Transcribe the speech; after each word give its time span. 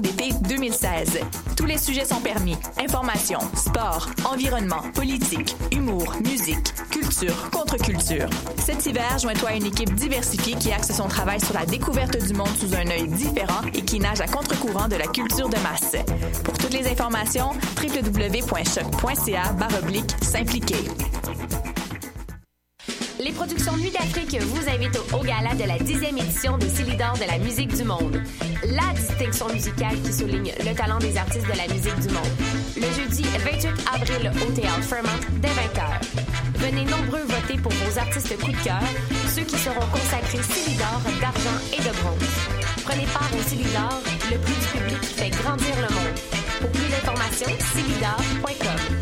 d'été 0.00 0.30
2016. 0.48 1.18
Tous 1.56 1.66
les 1.66 1.76
sujets 1.76 2.04
sont 2.04 2.20
permis. 2.20 2.56
Information, 2.78 3.40
sport, 3.56 4.08
environnement, 4.32 4.80
politique, 4.94 5.56
humour, 5.72 6.14
musique, 6.24 6.72
culture, 6.88 7.50
contre-culture. 7.50 8.28
Cet 8.58 8.86
hiver, 8.86 9.18
joins-toi 9.18 9.48
à 9.48 9.54
une 9.54 9.66
équipe 9.66 9.92
diversifiée 9.94 10.54
qui 10.54 10.72
axe 10.72 10.92
son 10.92 11.08
travail 11.08 11.40
sur 11.40 11.54
la 11.54 11.66
découverte 11.66 12.16
du 12.24 12.32
monde 12.32 12.54
sous 12.60 12.74
un 12.74 12.86
œil 12.86 13.08
différent 13.08 13.62
et 13.74 13.82
qui 13.82 13.98
nage 13.98 14.20
à 14.20 14.28
contre-courant 14.28 14.86
de 14.86 14.96
la 14.96 15.08
culture 15.08 15.48
de 15.48 15.58
masse. 15.58 15.96
Pour 16.44 16.56
toutes 16.56 16.74
les 16.74 16.86
informations, 16.88 17.50
www.choc.ca 17.82 19.42
s'impliquer. 20.22 20.84
Les 23.24 23.30
productions 23.30 23.76
Nuit 23.76 23.90
d'Afrique 23.90 24.36
vous 24.40 24.68
invitent 24.68 24.98
au, 25.12 25.22
gala 25.22 25.54
de 25.54 25.64
la 25.64 25.78
dixième 25.78 26.18
édition 26.18 26.58
des 26.58 26.68
Célidors 26.68 27.14
de 27.14 27.30
la 27.30 27.38
musique 27.38 27.72
du 27.72 27.84
monde. 27.84 28.20
La 28.64 28.92
distinction 28.94 29.46
musicale 29.52 29.94
qui 30.02 30.12
souligne 30.12 30.52
le 30.58 30.74
talent 30.74 30.98
des 30.98 31.16
artistes 31.16 31.46
de 31.46 31.56
la 31.56 31.72
musique 31.72 32.00
du 32.00 32.08
monde. 32.12 32.34
Le 32.74 32.82
jeudi 32.82 33.22
28 33.22 33.68
avril 33.94 34.32
au 34.42 34.52
Théâtre 34.52 34.82
Fairmont 34.82 35.08
dès 35.40 35.48
20h. 35.48 36.02
Venez 36.56 36.84
nombreux 36.84 37.22
voter 37.22 37.60
pour 37.62 37.70
vos 37.70 37.98
artistes 37.98 38.36
coup 38.40 38.50
de 38.50 38.64
cœur, 38.64 38.82
ceux 39.34 39.42
qui 39.42 39.58
seront 39.58 39.86
consacrés 39.86 40.42
Célidor 40.42 41.00
d'argent 41.20 41.58
et 41.72 41.80
de 41.80 41.94
bronze. 42.02 42.28
Prenez 42.84 43.06
part 43.06 43.30
au 43.38 43.48
Célidor, 43.48 44.02
le 44.32 44.38
prix 44.38 44.54
du 44.54 44.66
public 44.66 45.00
qui 45.00 45.14
fait 45.14 45.30
grandir 45.30 45.76
le 45.76 45.94
monde. 45.94 46.18
Pour 46.60 46.70
plus 46.70 46.88
d'informations, 46.90 47.56
célidor.com. 47.72 49.01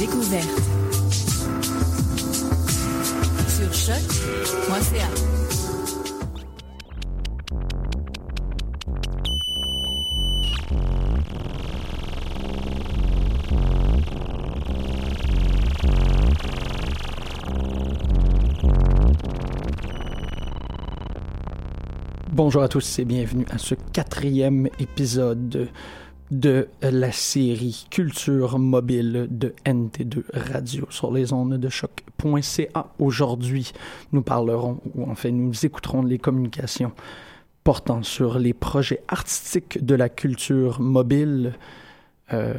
Sur. 0.00 0.08
Bonjour 22.32 22.62
à 22.62 22.68
tous 22.68 22.98
et 23.00 23.04
bienvenue 23.04 23.44
à 23.50 23.58
ce 23.58 23.74
quatrième 23.74 24.70
épisode 24.78 25.68
de 26.30 26.68
la 26.82 27.12
série 27.12 27.86
Culture 27.90 28.58
mobile 28.58 29.28
de 29.30 29.54
NT2 29.66 30.22
Radio 30.52 30.86
sur 30.90 31.12
les 31.12 31.32
ondes 31.32 31.54
de 31.54 31.68
choc.ca. 31.68 32.86
Aujourd'hui, 32.98 33.72
nous 34.12 34.22
parlerons, 34.22 34.80
ou 34.94 35.10
en 35.10 35.14
fait 35.14 35.30
nous 35.30 35.66
écouterons 35.66 36.02
les 36.02 36.18
communications 36.18 36.92
portant 37.64 38.02
sur 38.02 38.38
les 38.38 38.52
projets 38.52 39.02
artistiques 39.08 39.84
de 39.84 39.94
la 39.94 40.08
culture 40.08 40.80
mobile 40.80 41.54
euh, 42.32 42.54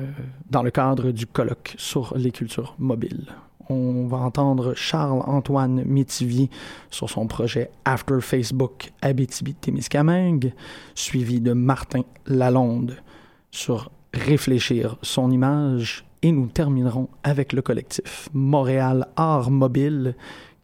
dans 0.49 0.63
le 0.63 0.71
cadre 0.71 1.11
du 1.11 1.25
colloque 1.25 1.75
sur 1.77 2.17
les 2.17 2.31
cultures 2.31 2.75
mobiles 2.77 3.27
on 3.71 4.05
va 4.07 4.17
entendre 4.17 4.73
Charles-Antoine 4.75 5.83
Métivier 5.85 6.49
sur 6.89 7.09
son 7.09 7.27
projet 7.27 7.71
After 7.85 8.19
Facebook 8.19 8.91
Abitibi-Témiscamingue, 9.01 10.53
suivi 10.93 11.39
de 11.39 11.53
Martin 11.53 12.01
Lalonde 12.27 12.97
sur 13.51 13.91
Réfléchir 14.13 14.97
son 15.01 15.31
image, 15.31 16.03
et 16.21 16.33
nous 16.33 16.47
terminerons 16.47 17.07
avec 17.23 17.53
le 17.53 17.61
collectif 17.61 18.27
Montréal 18.33 19.07
Art 19.15 19.49
Mobile 19.49 20.15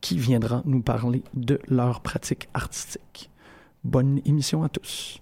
qui 0.01 0.17
viendra 0.17 0.61
nous 0.65 0.81
parler 0.81 1.23
de 1.33 1.59
leur 1.67 2.01
pratique 2.01 2.49
artistique. 2.53 3.29
Bonne 3.85 4.19
émission 4.25 4.63
à 4.63 4.69
tous. 4.69 5.19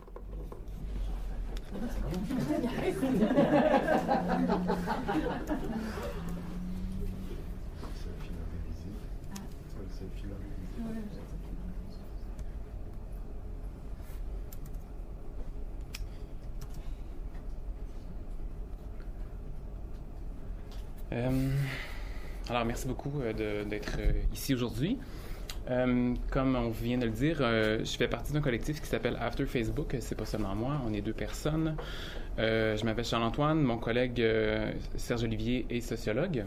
Euh, 21.15 21.49
alors, 22.49 22.65
merci 22.65 22.87
beaucoup 22.87 23.21
euh, 23.21 23.63
d'être 23.63 23.97
euh, 23.99 24.11
ici 24.33 24.53
aujourd'hui. 24.53 24.97
comme 26.29 26.55
on 26.55 26.69
vient 26.69 26.97
de 26.97 27.05
le 27.05 27.11
dire, 27.11 27.37
je 27.39 27.95
fais 27.97 28.07
partie 28.07 28.33
d'un 28.33 28.41
collectif 28.41 28.79
qui 28.81 28.87
s'appelle 28.87 29.17
After 29.19 29.45
Facebook. 29.45 29.95
C'est 29.99 30.15
pas 30.15 30.25
seulement 30.25 30.53
moi, 30.53 30.79
on 30.85 30.93
est 30.93 31.01
deux 31.01 31.13
personnes. 31.13 31.75
je 32.37 32.85
m'appelle 32.85 33.05
Charles-Antoine, 33.05 33.61
mon 33.63 33.77
collègue 33.77 34.23
Serge 34.95 35.23
Olivier 35.23 35.65
est 35.71 35.81
sociologue. 35.81 36.45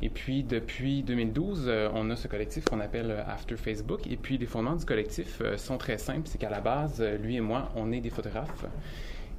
Et 0.00 0.08
puis, 0.08 0.44
depuis 0.44 1.02
2012, 1.02 1.72
on 1.92 2.08
a 2.10 2.14
ce 2.14 2.28
collectif 2.28 2.64
qu'on 2.64 2.78
appelle 2.78 3.24
After 3.26 3.56
Facebook. 3.56 4.06
Et 4.06 4.16
puis, 4.16 4.38
les 4.38 4.46
fondements 4.46 4.76
du 4.76 4.84
collectif 4.84 5.42
sont 5.56 5.76
très 5.76 5.98
simples. 5.98 6.28
C'est 6.28 6.38
qu'à 6.38 6.50
la 6.50 6.60
base, 6.60 7.02
lui 7.20 7.34
et 7.34 7.40
moi, 7.40 7.72
on 7.74 7.90
est 7.90 8.00
des 8.00 8.10
photographes. 8.10 8.64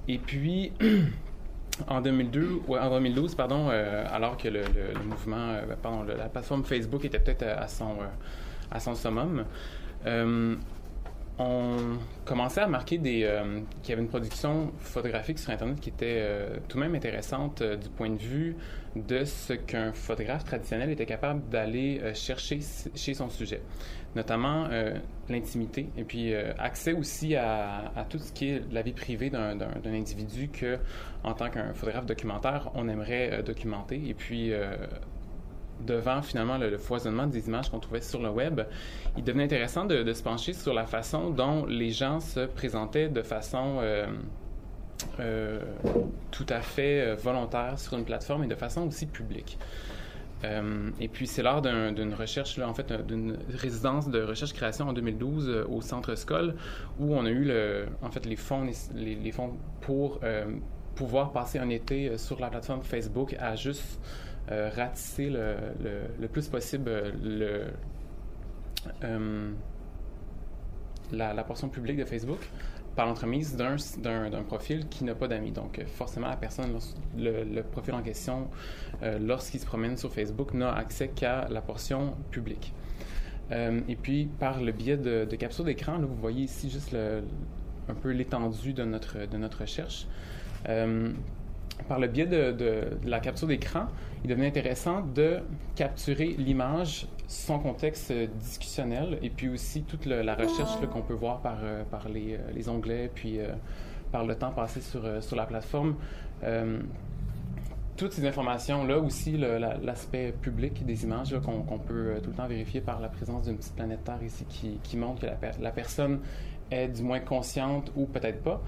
Et 0.09 0.17
puis, 0.17 0.73
en 1.87 2.01
2002 2.01 2.61
ou 2.67 2.77
en 2.77 2.89
2012 2.89 3.35
pardon 3.35 3.69
euh, 3.69 4.05
alors 4.11 4.37
que 4.37 4.47
le, 4.47 4.63
mouvement 5.05 5.49
euh, 5.49 5.75
pardon 5.81 6.03
la 6.03 6.29
plateforme 6.29 6.63
Facebook 6.63 7.03
était 7.05 7.19
peut-être 7.19 7.43
à 7.43 7.67
son 7.67 7.91
euh, 7.91 8.05
à 8.71 8.79
son 8.79 8.95
summum 8.95 9.45
on 11.39 11.97
commençait 12.25 12.61
à 12.61 12.67
marquer 12.67 12.97
des 12.97 13.27
qu'il 13.81 13.89
y 13.89 13.93
avait 13.93 14.01
une 14.01 14.07
production 14.07 14.71
photographique 14.77 15.39
sur 15.39 15.51
internet 15.51 15.79
qui 15.79 15.89
était 15.89 16.23
tout 16.67 16.77
de 16.77 16.83
même 16.83 16.93
intéressante 16.95 17.63
du 17.63 17.89
point 17.89 18.11
de 18.11 18.19
vue 18.19 18.55
de 18.95 19.25
ce 19.25 19.53
qu'un 19.53 19.93
photographe 19.93 20.43
traditionnel 20.43 20.91
était 20.91 21.07
capable 21.07 21.49
d'aller 21.49 22.01
chercher 22.13 22.59
chez 22.95 23.13
son 23.15 23.29
sujet 23.29 23.61
notamment 24.15 24.67
euh, 24.71 24.93
l'intimité 25.29 25.89
et 25.97 26.03
puis 26.03 26.33
euh, 26.33 26.53
accès 26.59 26.93
aussi 26.93 27.35
à, 27.35 27.91
tout 28.09 28.19
ce 28.19 28.31
qui 28.31 28.49
est 28.49 28.61
la 28.71 28.81
vie 28.81 28.93
privée 28.93 29.29
d'un 29.29 29.57
individu 29.85 30.49
que, 30.49 30.77
en 31.23 31.33
tant 31.33 31.49
qu'un 31.49 31.73
photographe 31.73 32.05
documentaire, 32.05 32.69
on 32.75 32.87
aimerait 32.87 33.31
euh, 33.33 33.41
documenter. 33.41 34.01
Et 34.07 34.13
puis, 34.13 34.51
devant 35.85 36.21
finalement 36.21 36.57
le, 36.57 36.77
foisonnement 36.77 37.27
des 37.27 37.47
images 37.47 37.69
qu'on 37.69 37.79
trouvait 37.79 38.01
sur 38.01 38.21
le 38.21 38.29
web, 38.29 38.61
il 39.17 39.23
devenait 39.23 39.43
intéressant 39.43 39.85
de, 39.85 40.13
se 40.13 40.23
pencher 40.23 40.53
sur 40.53 40.73
la 40.73 40.85
façon 40.85 41.29
dont 41.29 41.65
les 41.65 41.91
gens 41.91 42.19
se 42.19 42.45
présentaient 42.45 43.09
de 43.09 43.21
façon 43.21 43.81
tout 46.31 46.45
à 46.49 46.61
fait 46.61 47.15
volontaire 47.15 47.77
sur 47.77 47.97
une 47.97 48.05
plateforme 48.05 48.45
et 48.45 48.47
de 48.47 48.55
façon 48.55 48.87
aussi 48.87 49.05
publique. 49.05 49.57
Euh, 50.43 50.89
et 50.99 51.07
puis 51.07 51.27
c'est 51.27 51.43
lors 51.43 51.61
d'une 51.61 52.13
recherche, 52.13 52.59
en 52.59 52.73
fait, 52.73 52.91
d'une 53.07 53.37
résidence 53.55 54.09
de 54.09 54.21
recherche-création 54.21 54.89
en 54.89 54.93
2012 54.93 55.49
euh, 55.49 55.65
au 55.69 55.81
Centre 55.81 56.15
Scol, 56.15 56.55
où 56.99 57.15
on 57.15 57.25
a 57.25 57.29
eu 57.29 57.51
en 58.01 58.11
fait 58.11 58.25
les 58.25 58.35
fonds, 58.35 58.67
les, 58.95 59.31
fonds 59.31 59.53
pour 59.81 60.19
euh, 60.23 60.45
pouvoir 60.95 61.31
passer 61.31 61.59
un 61.59 61.69
été 61.69 62.17
sur 62.17 62.39
la 62.39 62.49
plateforme 62.49 62.83
Facebook 62.83 63.35
à 63.39 63.55
juste 63.55 63.99
ratisser 64.49 65.29
le, 65.29 65.55
le, 66.19 66.27
plus 66.27 66.47
possible 66.47 66.91
le, 67.23 67.67
la, 71.11 71.33
la, 71.33 71.43
portion 71.43 71.69
publique 71.69 71.97
de 71.97 72.05
Facebook 72.05 72.39
par 72.95 73.07
l'entremise 73.07 73.55
d'un 73.55 74.43
profil 74.43 74.87
qui 74.87 75.03
n'a 75.03 75.15
pas 75.15 75.27
d'amis. 75.27 75.51
Donc, 75.51 75.79
euh, 75.79 75.85
forcément, 75.85 76.27
la 76.27 76.35
personne, 76.35 76.77
le, 77.17 77.61
profil 77.61 77.93
en 77.93 78.01
question, 78.01 78.49
euh, 79.01 79.17
lorsqu'il 79.19 79.59
se 79.59 79.65
promène 79.65 79.97
sur 79.97 80.13
Facebook, 80.13 80.53
n'a 80.53 80.73
accès 80.73 81.09
qu'à 81.09 81.47
la 81.49 81.61
portion 81.61 82.15
publique. 82.31 82.73
et 83.51 83.95
puis, 83.95 84.29
par 84.39 84.61
le 84.61 84.71
biais 84.71 84.97
de, 84.97 85.25
de 85.25 85.63
d'écran, 85.63 85.99
vous 85.99 86.15
voyez 86.15 86.43
ici 86.43 86.69
juste 86.69 86.95
un 87.87 87.93
peu 87.93 88.09
l'étendue 88.09 88.73
de 88.73 88.83
notre, 88.83 89.27
de 89.27 89.37
notre 89.37 89.61
recherche. 89.61 90.07
Par 91.87 91.99
le 91.99 92.07
biais 92.07 92.25
de, 92.25 92.51
de 92.51 92.83
la 93.05 93.19
capture 93.19 93.47
d'écran, 93.47 93.87
il 94.23 94.29
devenait 94.29 94.47
intéressant 94.47 95.01
de 95.01 95.39
capturer 95.75 96.35
l'image, 96.37 97.07
son 97.27 97.59
contexte 97.59 98.13
discutionnel, 98.39 99.17
et 99.21 99.29
puis 99.29 99.49
aussi 99.49 99.83
toute 99.83 100.05
la 100.05 100.35
recherche 100.35 100.79
qu'on 100.91 101.01
peut 101.01 101.13
voir 101.13 101.41
par, 101.41 101.57
par 101.89 102.07
les, 102.09 102.37
les 102.53 102.69
onglets, 102.69 103.09
puis 103.13 103.39
par 104.11 104.25
le 104.25 104.35
temps 104.35 104.51
passé 104.51 104.81
sur, 104.81 105.01
sur 105.21 105.35
la 105.35 105.45
plateforme. 105.45 105.95
Toutes 107.95 108.13
ces 108.13 108.25
informations-là, 108.25 108.97
aussi 108.97 109.37
l'aspect 109.37 110.33
public 110.41 110.83
des 110.83 111.03
images 111.03 111.35
qu'on 111.41 111.77
peut 111.77 111.93
euh, 111.93 112.19
tout 112.19 112.31
le 112.31 112.35
temps 112.35 112.47
vérifier 112.47 112.81
par 112.81 112.99
la 112.99 113.07
présence 113.07 113.43
d'une 113.43 113.55
petite 113.55 113.75
planète 113.75 114.03
Terre 114.03 114.23
ici 114.25 114.45
qui, 114.49 114.79
qui 114.81 114.97
montre 114.97 115.21
que 115.21 115.27
la, 115.27 115.37
la, 115.61 115.71
personne 115.71 116.19
est 116.73 116.87
du 116.87 117.03
moins 117.03 117.19
consciente 117.19 117.91
ou 117.95 118.05
peut-être 118.05 118.41
pas 118.41 118.61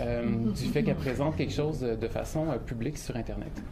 euh, 0.00 0.24
du 0.54 0.64
fait 0.64 0.82
qu'elle 0.82 0.96
présente 0.96 1.36
quelque 1.36 1.52
chose 1.52 1.80
de, 1.80 2.08
façon 2.08 2.50
euh, 2.50 2.58
publique 2.58 2.98
sur 2.98 3.16
Internet. 3.16 3.62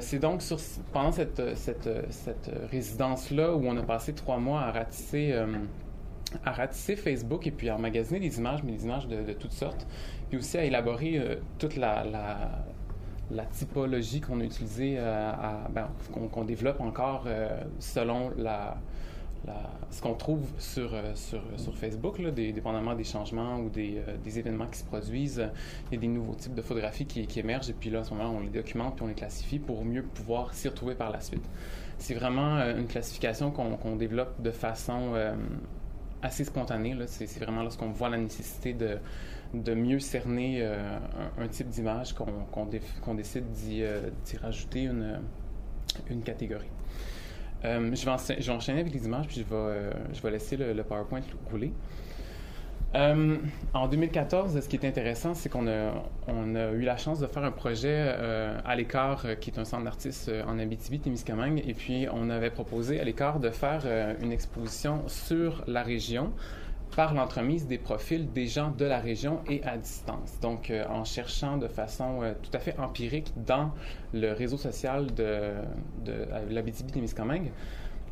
C'est 0.00 0.18
donc 0.18 0.40
sur, 0.40 0.56
pendant 0.94 1.12
cette, 1.12 1.56
cette, 1.56 1.90
cette 2.08 2.50
résidence-là 2.70 3.54
où 3.54 3.66
on 3.66 3.76
a 3.76 3.82
passé 3.82 4.14
trois 4.14 4.38
mois 4.38 4.62
à 4.62 4.72
ratisser, 4.72 5.34
à 6.42 6.52
ratisser 6.52 6.96
Facebook 6.96 7.46
et 7.46 7.50
puis 7.50 7.68
à 7.68 7.76
emmagasiner 7.76 8.18
des 8.18 8.38
images, 8.38 8.62
mais 8.62 8.72
des 8.72 8.84
images 8.84 9.06
de, 9.08 9.22
de 9.22 9.32
toutes 9.34 9.52
sortes, 9.52 9.86
puis 10.30 10.38
aussi 10.38 10.56
à 10.56 10.64
élaborer 10.64 11.20
toute 11.58 11.76
la, 11.76 12.02
la 12.02 12.64
la 13.30 13.44
typologie 13.44 14.20
qu'on 14.20 14.40
a 14.40 14.44
utilisée, 14.44 14.96
euh, 14.98 15.32
ben, 15.70 15.88
qu'on 16.12 16.44
développe 16.44 16.80
encore 16.80 17.24
euh, 17.26 17.48
selon 17.78 18.30
la, 18.36 18.76
ce 19.90 20.02
qu'on 20.02 20.14
trouve 20.14 20.44
sur, 20.58 20.94
euh, 20.94 21.14
sur, 21.14 21.42
sur 21.56 21.76
Facebook, 21.76 22.20
dépendamment 22.20 22.94
des 22.94 23.04
changements 23.04 23.58
ou 23.58 23.68
des, 23.68 24.02
des, 24.24 24.38
événements 24.38 24.66
qui 24.66 24.78
se 24.78 24.84
produisent. 24.84 25.48
Il 25.90 25.94
y 25.94 25.96
a 25.96 26.00
des 26.00 26.08
nouveaux 26.08 26.34
types 26.34 26.54
de 26.54 26.62
photographies 26.62 27.06
qui, 27.06 27.38
émergent 27.38 27.70
et 27.70 27.74
puis 27.74 27.90
là, 27.90 28.00
à 28.00 28.04
ce 28.04 28.14
moment, 28.14 28.30
on 28.30 28.40
les 28.40 28.50
documente 28.50 28.96
puis 28.96 29.04
on 29.04 29.08
les 29.08 29.14
classifie 29.14 29.58
pour 29.58 29.84
mieux 29.84 30.02
pouvoir 30.02 30.54
s'y 30.54 30.68
retrouver 30.68 30.94
par 30.94 31.10
la 31.10 31.20
suite. 31.20 31.44
C'est 31.98 32.14
vraiment 32.14 32.58
une 32.76 32.86
classification 32.86 33.50
qu'on 33.50 33.96
développe 33.96 34.42
de 34.42 34.50
façon 34.50 35.14
assez 36.22 36.44
spontanée. 36.44 36.94
C'est 37.06 37.38
vraiment 37.38 37.62
lorsqu'on 37.62 37.90
voit 37.90 38.08
la 38.08 38.18
nécessité 38.18 38.74
de 39.54 39.74
mieux 39.74 40.00
cerner 40.00 40.58
euh, 40.60 40.98
un, 41.38 41.48
type 41.48 41.68
d'image 41.68 42.14
qu'on 42.14 43.14
décide 43.14 43.44
euh, 43.78 44.10
d'y 44.24 44.36
rajouter 44.36 44.84
une, 44.84 45.20
une 46.10 46.22
catégorie. 46.22 46.70
Euh, 47.64 47.94
je, 47.94 48.04
vais 48.04 48.50
enchaîner 48.52 48.80
avec 48.80 48.92
les 48.92 49.06
images, 49.06 49.26
puis 49.26 49.44
je 49.48 49.54
vais, 49.54 50.20
vais 50.22 50.30
laisser 50.30 50.56
le, 50.56 50.82
PowerPoint 50.82 51.20
rouler. 51.50 51.72
en 52.94 53.88
2014, 53.88 54.60
ce 54.60 54.68
qui 54.68 54.76
est 54.76 54.86
intéressant, 54.86 55.34
c'est 55.34 55.48
qu'on 55.48 55.66
a, 55.66 55.92
on 56.28 56.54
a 56.54 56.70
eu 56.72 56.82
la 56.82 56.96
chance 56.96 57.18
de 57.18 57.26
faire 57.26 57.44
un 57.44 57.50
projet 57.50 58.14
à 58.64 58.76
l'écart, 58.76 59.26
qui 59.40 59.50
est 59.50 59.58
un 59.58 59.64
centre 59.64 59.84
d'artistes 59.84 60.30
en 60.46 60.58
Abitibi-Témiscamingue, 60.58 61.62
et 61.66 61.74
puis 61.74 62.06
on 62.12 62.30
avait 62.30 62.50
proposé 62.50 63.00
à 63.00 63.04
l'écart 63.04 63.40
de 63.40 63.50
faire 63.50 63.82
une 64.22 64.32
exposition 64.32 65.02
sur 65.08 65.64
la 65.66 65.82
région 65.82 66.32
par 66.94 67.14
l'entremise 67.14 67.66
des 67.66 67.78
profils 67.78 68.30
des 68.32 68.46
gens 68.46 68.70
de 68.70 68.84
la 68.84 68.98
région 68.98 69.40
et 69.48 69.62
à 69.64 69.76
distance. 69.76 70.38
Donc, 70.40 70.70
euh, 70.70 70.84
en 70.88 71.04
cherchant 71.04 71.56
de 71.56 71.68
façon 71.68 72.22
euh, 72.22 72.32
tout 72.42 72.50
à 72.54 72.58
fait 72.58 72.78
empirique 72.78 73.32
dans 73.36 73.72
le 74.14 74.32
réseau 74.32 74.56
social 74.56 75.12
de, 75.14 75.52
de 76.04 76.26
l'Abitibi-Témiscamingue, 76.50 77.50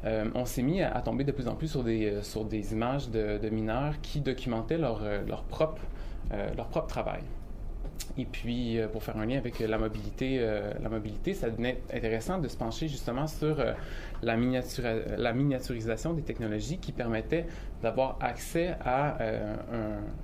euh, 0.04 0.26
on 0.34 0.44
s'est 0.44 0.62
mis 0.62 0.82
à, 0.82 1.00
tomber 1.00 1.24
de 1.24 1.32
plus 1.32 1.48
en 1.48 1.54
plus 1.54 1.68
sur 1.68 1.82
des, 1.82 2.22
sur 2.22 2.44
des 2.44 2.72
images 2.72 3.08
de, 3.08 3.38
de 3.38 3.48
mineurs 3.48 4.00
qui 4.02 4.20
documentaient 4.20 4.78
leur, 4.78 5.00
leur, 5.26 5.44
propre, 5.44 5.80
leur 6.54 6.66
propre 6.68 6.88
travail. 6.88 7.22
Et 8.16 8.24
puis, 8.24 8.78
pour 8.92 9.02
faire 9.02 9.16
un 9.16 9.26
lien 9.26 9.38
avec 9.38 9.58
la 9.58 9.78
mobilité, 9.78 10.38
la 10.80 10.88
mobilité, 10.88 11.34
ça 11.34 11.50
devenait 11.50 11.80
intéressant 11.92 12.38
de 12.38 12.46
se 12.46 12.56
pencher 12.56 12.86
justement 12.86 13.26
sur 13.26 13.56
la, 14.24 14.36
miniaturisation 14.36 16.14
des 16.14 16.22
technologies 16.22 16.78
qui 16.78 16.92
permettaient 16.92 17.46
d'avoir 17.82 18.16
accès 18.20 18.74
à 18.80 19.20
euh, 19.20 19.56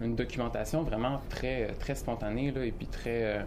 une 0.01 0.17
documentation 0.17 0.83
vraiment 0.83 1.21
très, 1.29 1.69
très 1.79 1.95
spontanée 1.95 2.51
là, 2.51 2.65
et 2.65 2.73
puis 2.73 2.87
très, 2.87 3.25
euh, 3.25 3.43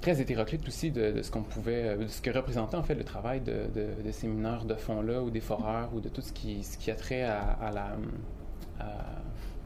très 0.00 0.20
hétéroclite 0.20 0.66
aussi 0.66 0.90
de, 0.90 1.20
ce 1.22 1.30
qu'on 1.30 1.42
pouvait, 1.42 1.88
euh, 1.88 1.96
de 1.98 2.06
ce 2.06 2.22
que 2.22 2.30
représentait 2.30 2.76
en 2.76 2.82
fait 2.82 2.94
le 2.94 3.04
travail 3.04 3.40
de, 3.40 3.68
ces 4.10 4.26
mineurs 4.26 4.64
de 4.64 4.74
fond-là 4.74 5.22
ou 5.22 5.30
des 5.30 5.40
foreurs 5.40 5.90
ou 5.94 6.00
de 6.00 6.08
tout 6.08 6.22
ce 6.22 6.32
qui, 6.32 6.90
a 6.90 6.94
trait 6.94 7.22
à, 7.22 7.70
la, 7.74 7.96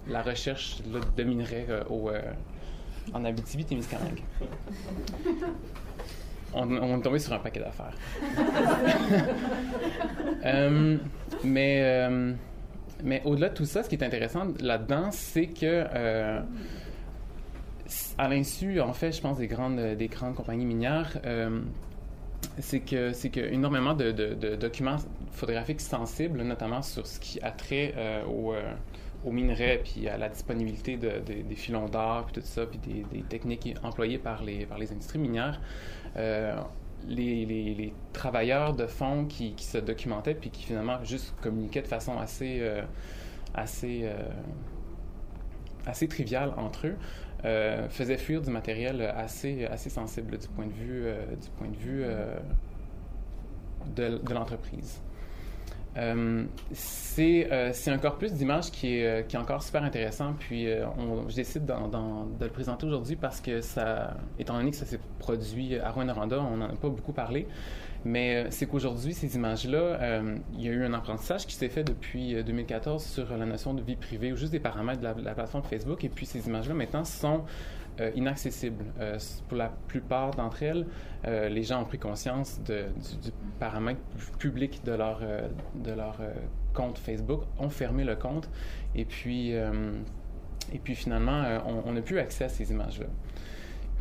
la 0.09 0.23
recherche 0.23 0.83
de 1.17 1.23
minerais 1.23 1.67
au, 1.89 2.11
en 3.13 3.25
Abitibi-Témiscamingue. 3.25 4.23
On, 6.55 6.71
on, 6.71 6.99
est 6.99 7.03
tombé 7.03 7.19
sur 7.19 7.33
un 7.33 7.39
paquet 7.39 7.61
d'affaires. 7.61 7.95
mais 11.45 12.11
mais 13.03 13.23
au-delà 13.25 13.49
de 13.49 13.55
tout 13.55 13.65
ça, 13.65 13.83
ce 13.83 13.89
qui 13.89 13.97
est 13.97 14.05
intéressant 14.05 14.47
là-dedans, 14.61 15.11
c'est 15.11 15.49
que 15.49 15.87
euh, 15.95 16.41
à 18.19 18.29
l'insu, 18.29 18.81
en 18.81 18.93
fait, 18.93 19.13
je 19.13 19.21
pense 19.21 19.39
des 19.39 19.49
grandes, 19.49 19.81
des 19.97 20.09
grandes 20.09 20.35
compagnies 20.35 20.67
minières, 20.67 21.19
euh, 21.27 21.61
c'est 22.59 22.81
que 22.81 23.13
c'est 23.13 23.31
que 23.31 23.41
énormément 23.41 23.95
de, 23.95 24.13
documents 24.55 24.97
photographiques 25.33 25.81
sensibles, 25.81 26.43
notamment 26.43 26.83
sur 26.83 27.07
ce 27.07 27.19
qui 27.19 27.41
a 27.41 27.51
trait 27.51 27.95
euh, 27.97 28.25
au, 28.25 28.55
au 29.25 29.33
minerai, 29.33 29.81
puis 29.85 30.09
à 30.09 30.17
la 30.17 30.29
disponibilité 30.29 30.97
des 30.97 31.55
filons 31.55 31.89
d'or, 31.89 32.27
puis 32.27 32.41
tout 32.41 32.47
ça, 32.47 32.67
puis 32.67 32.79
des, 32.79 33.23
techniques 33.23 33.75
employées 33.83 34.19
par 34.19 34.43
les 34.43 34.67
par 34.67 34.79
les 34.79 34.93
industries 34.93 35.19
minières 35.19 35.61
les, 37.09 37.93
travailleurs 38.13 38.75
de 38.75 38.87
fond 38.87 39.27
qui, 39.27 39.55
se 39.59 39.79
documentaient 39.79 40.35
puis 40.35 40.51
qui 40.51 40.65
finalement 40.65 41.03
juste 41.05 41.35
communiquaient 41.41 41.83
de 41.83 41.89
façon 41.89 42.19
assez, 42.19 42.59
euh, 42.61 42.83
assez, 43.55 44.03
euh, 44.05 44.17
assez 45.87 46.09
triviale 46.09 46.53
entre 46.57 46.89
eux, 46.89 46.97
euh, 47.45 47.89
faisaient 47.89 48.19
fuir 48.19 48.41
du 48.43 48.51
matériel 48.51 49.03
assez, 49.03 49.65
assez 49.67 49.91
sensible 49.91 50.39
du 50.39 50.49
point 50.49 50.67
de 50.67 50.73
vue, 50.73 51.05
du 51.41 51.51
point 51.51 51.69
de, 51.69 51.77
vue 51.77 52.05
de 53.97 54.35
l'entreprise. 54.35 55.01
Euh, 55.97 56.45
euh, 57.19 57.71
c'est 57.73 57.91
un 57.91 57.99
corpus 57.99 58.33
d'images 58.33 58.71
qui 58.71 58.97
est, 58.97 59.07
euh, 59.07 59.23
qui 59.23 59.37
est 59.37 59.39
encore 59.39 59.63
super 59.63 59.83
intéressant. 59.85 60.35
Puis 60.39 60.67
on, 60.99 61.29
je 61.29 61.37
décide 61.37 61.65
de 61.67 62.45
le 62.45 62.51
présenter 62.51 62.87
aujourd'hui 62.87 63.17
parce 63.17 63.41
que 63.41 63.61
ça, 63.61 64.17
étant 64.39 64.57
donné 64.57 64.71
que 64.71 64.77
ça 64.77 64.87
s'est 64.87 65.01
produit 65.19 65.79
à 65.79 65.91
Rwanda, 65.91 66.41
on 66.41 66.57
n'en 66.57 66.67
a 66.67 66.77
pas 66.77 66.89
beaucoup 66.89 67.13
parlé. 67.13 67.47
Mais 68.05 68.51
c'est 68.51 68.67
qu'aujourd'hui, 68.67 69.15
ces 69.15 69.37
images-là, 69.37 70.23
il 70.55 70.61
y 70.61 70.69
a 70.69 70.73
eu 70.73 70.85
un 70.85 70.93
apprentissage 70.93 71.47
qui 71.47 71.55
s'est 71.55 71.69
fait 71.69 71.85
depuis 71.85 72.43
2014 72.43 73.05
sur 73.05 73.37
la 73.37 73.47
notion 73.47 73.75
de 73.75 73.83
vie 73.83 73.95
privée 73.95 74.33
ou 74.33 74.37
juste 74.37 74.51
des 74.51 74.59
paramètres 74.59 74.99
de 74.99 75.05
la, 75.05 75.15
de 75.15 75.23
la 75.23 75.35
plateforme 75.35 75.63
Facebook. 75.63 76.03
Et 76.03 76.09
puis 76.09 76.27
ces 76.27 76.49
images-là 76.49 76.75
maintenant 76.75 77.05
sont 77.05 77.45
euh, 78.01 78.11
inaccessibles. 78.15 78.87
Euh, 79.01 79.19
pour 79.49 79.59
la 79.59 79.69
plupart 79.69 80.31
d'entre 80.31 80.63
elles, 80.63 80.87
euh, 81.27 81.51
les 81.51 81.63
gens 81.63 81.83
ont 81.83 81.85
pris 81.85 81.99
conscience 81.99 82.59
du, 82.63 83.31
paramètre 83.61 84.01
public 84.39 84.83
de 84.85 84.93
leur, 84.93 85.21
de 85.75 85.93
leur 85.93 86.19
compte 86.73 86.97
Facebook, 86.99 87.43
ont 87.59 87.69
fermé 87.69 88.05
le 88.05 88.17
compte 88.17 88.49
et 88.95 89.05
puis, 89.05 89.51
et 89.51 90.79
puis 90.83 90.95
finalement, 90.95 91.45
on 91.87 91.93
n'a 91.93 92.01
plus 92.01 92.19
accès 92.19 92.45
à 92.45 92.49
ces 92.49 92.73
images-là. 92.73 93.07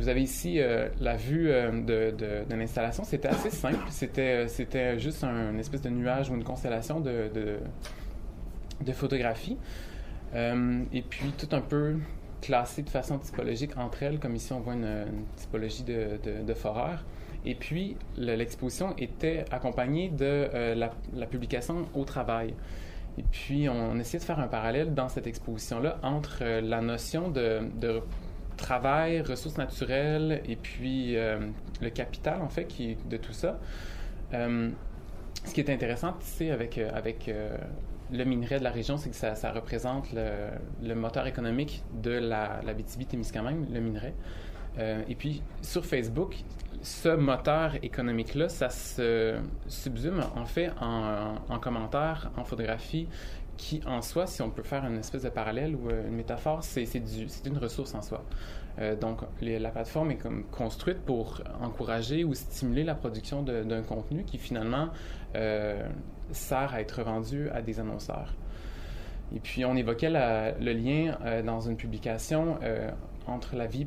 Vous 0.00 0.08
avez 0.08 0.22
ici 0.22 0.58
la 0.98 1.16
vue 1.16 1.46
de, 1.46 2.10
de, 2.10 2.54
l'installation. 2.54 3.04
C'était 3.04 3.28
assez 3.28 3.50
simple. 3.50 3.84
C'était, 3.90 4.48
c'était 4.48 4.98
juste 4.98 5.22
un, 5.22 5.52
une 5.52 5.60
espèce 5.60 5.82
de 5.82 5.90
nuage 5.90 6.28
ou 6.30 6.34
une 6.34 6.44
constellation 6.44 6.98
de, 6.98 7.30
de 8.80 8.92
photographies. 8.92 9.58
et 10.34 11.02
puis 11.08 11.32
tout 11.38 11.54
un 11.54 11.60
peu 11.60 11.98
classées 12.42 12.82
de 12.82 12.90
façon 12.90 13.18
typologique 13.18 13.78
entre 13.78 14.02
elles, 14.02 14.18
comme 14.18 14.36
ici 14.36 14.52
on 14.52 14.60
voit 14.60 14.74
une, 14.74 15.06
typologie 15.36 15.84
de, 15.84 16.18
de, 16.44 16.54
foreur. 16.54 17.04
Et 17.46 17.54
puis, 17.54 17.96
l'exposition 18.16 18.94
était 18.98 19.46
accompagnée 19.50 20.10
de 20.10 20.50
euh, 20.54 20.88
la, 21.14 21.26
publication 21.26 21.86
au 21.94 22.04
travail. 22.04 22.54
Et 23.16 23.22
puis, 23.22 23.68
on, 23.68 23.98
essayait 23.98 24.18
de 24.18 24.24
faire 24.24 24.40
un 24.40 24.48
parallèle 24.48 24.92
dans 24.92 25.08
cette 25.08 25.26
exposition-là 25.26 25.98
entre 26.02 26.38
euh, 26.42 26.60
la 26.60 26.80
notion 26.80 27.30
de, 27.30 28.02
travail, 28.56 29.22
ressources 29.22 29.56
naturelles, 29.56 30.42
et 30.46 30.56
puis 30.56 31.16
euh, 31.16 31.38
le 31.80 31.90
capital, 31.90 32.42
en 32.42 32.48
fait, 32.48 32.66
qui, 32.66 32.96
de 33.08 33.16
tout 33.16 33.32
ça. 33.32 33.58
ce 34.32 35.54
qui 35.54 35.60
est 35.60 35.70
intéressant, 35.70 36.14
c'est 36.20 36.50
avec 36.50 36.78
le 38.12 38.24
minerai 38.24 38.58
de 38.58 38.64
la 38.64 38.70
région, 38.70 38.96
c'est 38.96 39.10
que 39.10 39.16
ça, 39.16 39.52
représente 39.52 40.08
le, 40.12 40.94
moteur 40.94 41.26
économique 41.26 41.82
de 41.94 42.10
la, 42.10 42.60
la 42.64 42.74
BTB-Témiscamingue, 42.74 43.70
le 43.72 43.80
minerai. 43.80 44.14
Euh, 44.78 45.02
et 45.08 45.14
puis, 45.14 45.42
sur 45.60 45.84
Facebook, 45.84 46.36
ce 46.82 47.08
moteur 47.08 47.76
économique-là, 47.82 48.48
ça 48.48 48.68
se 48.68 49.38
subsume 49.68 50.22
en 50.34 50.44
fait 50.44 50.70
en, 50.80 51.36
en 51.48 51.58
commentaires, 51.58 52.30
en 52.36 52.44
photographie, 52.44 53.08
qui 53.56 53.80
en 53.86 54.02
soi, 54.02 54.26
si 54.26 54.42
on 54.42 54.50
peut 54.50 54.62
faire 54.62 54.84
une 54.84 54.98
espèce 54.98 55.22
de 55.22 55.28
parallèle 55.28 55.76
ou 55.76 55.90
une 55.90 56.14
métaphore, 56.16 56.64
c'est 56.64 56.88
une 57.44 57.58
ressource 57.58 57.94
en 57.94 58.02
soi. 58.02 58.24
Euh, 58.78 58.96
donc, 58.96 59.20
la 59.40 59.70
plateforme 59.70 60.12
est 60.12 60.16
comme 60.16 60.44
construite 60.44 60.98
pour 61.00 61.42
encourager 61.60 62.24
ou 62.24 62.34
stimuler 62.34 62.84
la 62.84 62.94
production 62.94 63.42
d'un 63.42 63.82
contenu 63.82 64.24
qui 64.24 64.38
finalement 64.38 64.88
euh, 65.34 65.86
sert 66.30 66.74
à 66.74 66.80
être 66.80 67.02
vendu 67.02 67.48
à 67.50 67.62
des 67.62 67.80
annonceurs. 67.80 68.34
Et 69.34 69.40
puis, 69.40 69.64
on 69.64 69.76
évoquait 69.76 70.10
le 70.10 70.72
lien 70.72 71.18
euh, 71.24 71.42
dans 71.42 71.60
une 71.60 71.76
publication 71.76 72.58
entre 73.26 73.54
la 73.54 73.66
vie, 73.66 73.86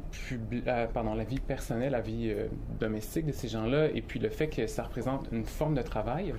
pardon, 0.94 1.14
la 1.14 1.26
vie 1.26 1.40
personnelle, 1.40 1.92
la 1.92 2.00
vie 2.00 2.34
domestique 2.80 3.26
de 3.26 3.34
ces 3.34 3.50
gens-là, 3.50 3.88
et 3.94 4.02
puis 4.02 4.18
le 4.18 4.30
fait 4.30 4.48
que 4.48 4.66
ça 4.66 4.84
représente 4.84 5.28
une 5.32 5.44
forme 5.44 5.76
de 5.76 5.82
travail. 5.82 6.34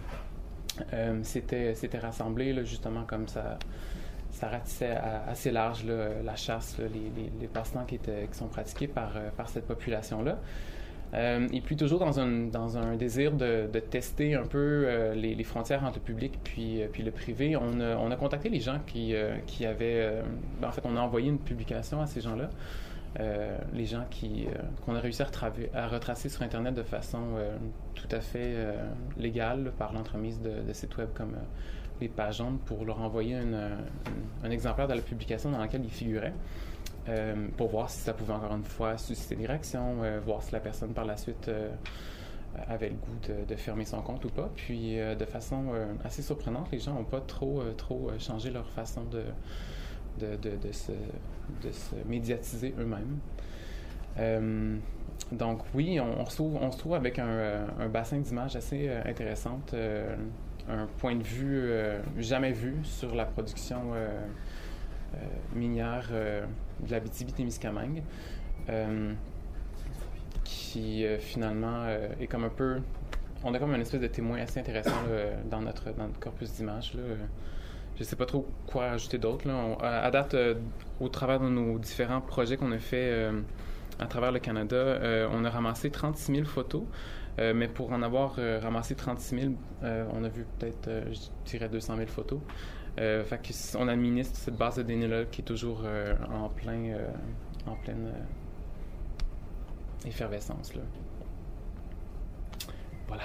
C'était 1.23 1.99
rassemblé 2.01 2.65
justement 2.65 3.05
comme 3.05 3.29
ça 3.29 3.59
ça 4.37 4.49
ratissait 4.49 4.95
assez 5.27 5.51
large 5.51 5.85
la 5.87 6.37
chasse, 6.37 6.79
les, 6.79 7.31
les, 7.41 7.47
passe-temps 7.47 7.87
qui, 7.87 7.99
sont 8.33 8.49
pratiqués 8.49 8.87
par, 8.87 9.17
euh, 9.17 9.31
cette 9.47 9.67
population-là. 9.67 10.39
Euh, 11.15 11.47
et 11.53 11.61
puis 11.63 11.77
toujours 11.77 12.01
dans 12.01 12.19
un, 12.21 12.97
désir 12.97 13.33
de, 13.33 13.67
tester 13.91 14.35
un 14.35 14.45
peu 14.45 14.85
euh, 14.87 15.15
les, 15.15 15.45
frontières 15.45 15.85
entre 15.85 15.99
le 15.99 16.05
public 16.05 16.39
puis, 16.45 16.83
le 16.99 17.11
privé, 17.11 17.57
on 17.57 17.81
a, 17.81 17.97
on 17.97 18.11
a 18.11 18.17
contacté 18.17 18.51
les 18.51 18.61
gens 18.61 18.79
qui, 18.87 19.15
avaient... 19.65 20.23
Ben, 20.61 20.69
en 20.69 20.73
fait, 20.73 20.83
on 20.85 20.97
a 20.97 21.01
envoyé 21.01 21.31
une 21.31 21.39
publication 21.39 22.03
à 22.03 22.07
ces 22.07 22.21
gens-là. 22.21 22.51
les 23.73 23.87
gens 23.87 24.05
qu'on 24.85 24.95
a 24.95 25.01
réussi 25.01 25.23
à, 25.23 25.29
à, 25.73 25.89
retracer 25.89 26.29
sur 26.29 26.43
Internet 26.43 26.75
de 26.75 26.83
façon 26.83 27.23
tout 27.95 28.09
à 28.11 28.21
fait 28.21 28.55
légale 29.17 29.73
par 29.79 29.95
l'entremise 29.95 30.43
de, 30.43 30.61
de, 30.61 30.73
sites 30.75 30.95
web 30.99 31.09
comme 31.15 31.37
les 32.01 32.09
pages 32.09 32.43
pour 32.65 32.85
leur 32.85 33.01
envoyer 33.01 33.37
un 33.37 34.51
exemplaire 34.51 34.89
de 34.89 34.95
la 34.95 35.03
publication 35.03 35.51
dans 35.51 35.59
laquelle 35.59 35.85
ils 35.85 35.91
figuraient. 35.91 36.35
Euh, 37.09 37.47
pour 37.57 37.69
voir 37.69 37.89
si 37.89 37.99
ça 38.01 38.13
pouvait 38.13 38.33
encore 38.33 38.55
une 38.55 38.65
fois 38.65 38.99
susciter 38.99 39.37
des 39.37 39.47
réactions, 39.47 40.03
euh, 40.03 40.19
voir 40.19 40.43
si 40.43 40.53
la 40.53 40.59
personne 40.59 40.93
par 40.93 41.05
la 41.05 41.17
suite 41.17 41.47
euh, 41.47 41.71
avait 42.69 42.89
le 42.89 42.97
goût 42.97 43.45
de, 43.47 43.55
fermer 43.55 43.85
son 43.85 44.03
compte 44.03 44.25
ou 44.25 44.29
pas. 44.29 44.51
Puis 44.57 44.97
de 44.97 45.25
façon 45.27 45.67
assez 46.05 46.23
surprenante, 46.23 46.69
les 46.73 46.79
gens 46.79 46.95
n'ont 46.95 47.05
pas 47.05 47.21
trop, 47.21 47.63
trop 47.77 48.11
changé 48.19 48.51
leur 48.51 48.67
façon 48.71 49.03
de, 49.05 49.25
se, 50.73 50.93
médiatiser 52.07 52.75
eux-mêmes. 52.79 53.19
donc 55.33 55.61
oui, 55.75 56.01
on, 56.01 56.25
se 56.25 56.79
trouve, 56.79 56.95
avec 56.95 57.19
un, 57.19 57.67
un 57.79 57.89
bassin 57.91 58.21
d'images 58.21 58.57
assez 58.57 58.89
intéressant 59.05 59.61
un 60.69 60.87
point 60.99 61.15
de 61.15 61.23
vue 61.23 61.61
euh, 61.61 62.01
jamais 62.19 62.53
vu 62.53 62.77
sur 62.83 63.15
la 63.15 63.25
production 63.25 63.93
euh, 63.95 64.09
euh, 65.15 65.19
minière 65.55 66.09
de 66.11 66.91
la 66.91 67.01
BTB-Témiscamingue, 67.01 68.03
qui 70.45 71.05
finalement 71.19 71.87
est 72.21 72.27
comme 72.27 72.45
un 72.45 72.51
peu... 72.51 72.81
On 73.45 73.55
a 73.55 73.59
comme 73.59 73.75
une 73.75 73.81
espèce 73.81 74.01
de 74.01 74.07
témoin 74.07 74.39
assez 74.39 74.61
intéressant 74.61 74.91
dans, 75.51 75.61
notre, 75.61 75.93
dans 75.95 76.07
notre 76.09 76.19
corpus 76.19 76.53
d'images. 76.53 76.93
Je 76.95 78.01
ne 78.01 78.05
sais 78.05 78.17
pas 78.17 78.27
trop 78.27 78.47
quoi 78.67 78.87
ajouter 78.91 79.19
d'autre. 79.19 79.49
À, 79.81 80.11
date, 80.11 80.37
au 81.01 81.09
travers 81.09 81.41
de 81.41 81.49
nos 81.49 81.79
différents 81.79 82.21
projets 82.21 82.57
qu'on 82.57 82.73
a 82.73 82.79
fait 82.79 83.31
à 83.99 84.07
travers 84.07 84.33
le 84.33 84.41
Canada, 84.41 85.29
on 85.33 85.45
a 85.45 85.51
ramassé 85.51 85.91
36 85.91 86.35
000 86.35 86.45
photos. 86.45 86.83
Euh, 87.39 87.53
mais 87.55 87.69
pour 87.69 87.93
en 87.93 88.03
avoir 88.03 88.37
euh, 88.39 88.59
ramassé 88.61 88.95
36 88.95 89.41
000, 89.41 89.53
euh, 89.83 90.07
on 90.13 90.25
a 90.25 90.29
vu 90.29 90.47
peut-être, 90.59 90.89
je 91.13 91.51
dirais, 91.51 91.69
200 91.69 91.97
000 91.97 92.09
photos. 92.09 92.41
fait 92.97 93.77
on 93.79 93.89
administre 93.89 94.39
cette 94.39 94.57
base 94.57 94.77
de 94.77 94.83
données-là 94.83 95.25
qui 95.27 95.43
est 95.43 95.45
toujours 95.45 95.85
en, 96.33 96.49
plein, 96.49 96.97
en 97.67 97.75
pleine 97.75 98.13
effervescence. 100.07 100.75
Là. 100.75 100.83
Voilà. 103.07 103.25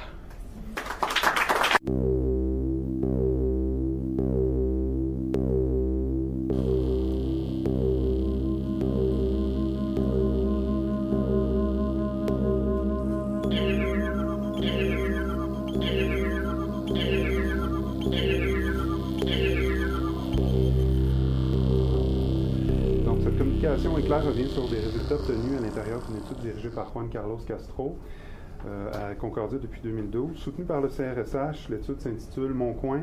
Revient 23.68 24.48
sur 24.48 24.68
des 24.70 24.80
résultats 24.80 25.16
obtenus 25.16 25.60
à 25.60 25.62
l'intérieur 25.62 26.02
d'une 26.08 26.18
étude 26.18 26.38
dirigée 26.40 26.70
par 26.70 26.92
Juan 26.92 27.08
Carlos 27.10 27.38
Castro 27.48 27.96
euh, 28.66 28.92
à 28.92 29.14
Concordia 29.14 29.60
depuis 29.60 29.82
2012. 29.82 30.36
Soutenue 30.36 30.66
par 30.66 30.82
le 30.82 30.88
CRSH, 30.88 31.70
l'étude 31.70 32.02
s'intitule 32.02 32.56
Mon 32.56 32.74
coin, 32.74 33.02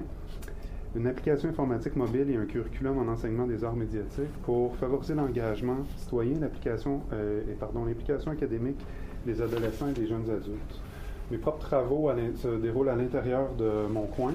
une 0.97 1.07
application 1.07 1.49
informatique 1.51 1.95
mobile 1.95 2.29
et 2.31 2.37
un 2.37 2.47
curriculum 2.47 2.99
en 2.99 3.09
enseignement 3.09 3.47
des 3.47 3.63
arts 3.63 3.77
médiatiques 3.77 4.33
pour 4.43 4.75
favoriser 4.77 5.15
l'engagement 5.15 5.77
citoyen, 5.97 6.41
l'application 6.41 7.03
euh, 7.13 7.41
et 7.49 7.55
pardon 7.55 7.85
l'implication 7.85 8.33
académique 8.33 8.85
des 9.27 9.41
adolescents 9.41 9.89
et 9.89 9.93
des 9.93 10.09
jeunes 10.09 10.29
adultes. 10.29 10.81
Mes 11.31 11.39
propres 11.39 11.61
travaux 11.61 12.11
se 12.35 12.49
déroulent 12.59 12.89
à 12.89 12.97
l'intérieur 12.97 13.55
de 13.57 13.87
mon 13.89 14.07
coin 14.07 14.33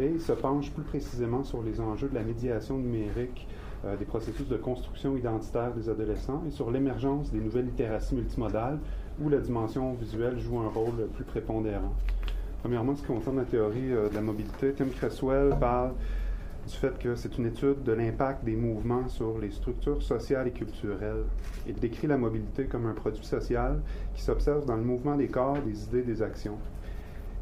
et 0.00 0.18
se 0.18 0.32
penchent 0.32 0.72
plus 0.72 0.82
précisément 0.82 1.44
sur 1.44 1.62
les 1.62 1.80
enjeux 1.80 2.08
de 2.08 2.14
la 2.14 2.22
médiation 2.22 2.76
numérique 2.76 3.46
euh, 3.84 3.96
des 3.96 4.04
processus 4.04 4.46
de 4.46 4.56
construction 4.56 5.16
identitaire 5.16 5.72
des 5.72 5.88
adolescents 5.88 6.42
et 6.46 6.50
sur 6.50 6.70
l'émergence 6.70 7.30
des 7.30 7.40
nouvelles 7.40 7.66
littératies 7.66 8.14
multimodales 8.14 8.78
où 9.20 9.28
la 9.28 9.38
dimension 9.38 9.94
visuelle 9.94 10.38
joue 10.38 10.58
un 10.58 10.68
rôle 10.68 11.08
plus 11.14 11.24
prépondérant. 11.24 11.94
Premièrement, 12.60 12.94
ce 12.94 13.00
qui 13.00 13.08
concerne 13.08 13.38
la 13.38 13.44
théorie 13.44 13.92
euh, 13.92 14.08
de 14.08 14.14
la 14.14 14.20
mobilité, 14.20 14.72
Tim 14.72 14.88
Cresswell 14.88 15.56
parle 15.58 15.92
du 16.66 16.74
fait 16.74 16.98
que 16.98 17.14
c'est 17.14 17.38
une 17.38 17.46
étude 17.46 17.82
de 17.82 17.92
l'impact 17.92 18.44
des 18.44 18.54
mouvements 18.54 19.08
sur 19.08 19.38
les 19.38 19.50
structures 19.50 20.02
sociales 20.02 20.48
et 20.48 20.52
culturelles. 20.52 21.24
Il 21.66 21.74
décrit 21.74 22.06
la 22.06 22.18
mobilité 22.18 22.66
comme 22.66 22.86
un 22.86 22.92
produit 22.92 23.24
social 23.24 23.80
qui 24.14 24.22
s'observe 24.22 24.66
dans 24.66 24.76
le 24.76 24.82
mouvement 24.82 25.16
des 25.16 25.28
corps, 25.28 25.56
des 25.64 25.84
idées, 25.84 26.02
des 26.02 26.22
actions. 26.22 26.58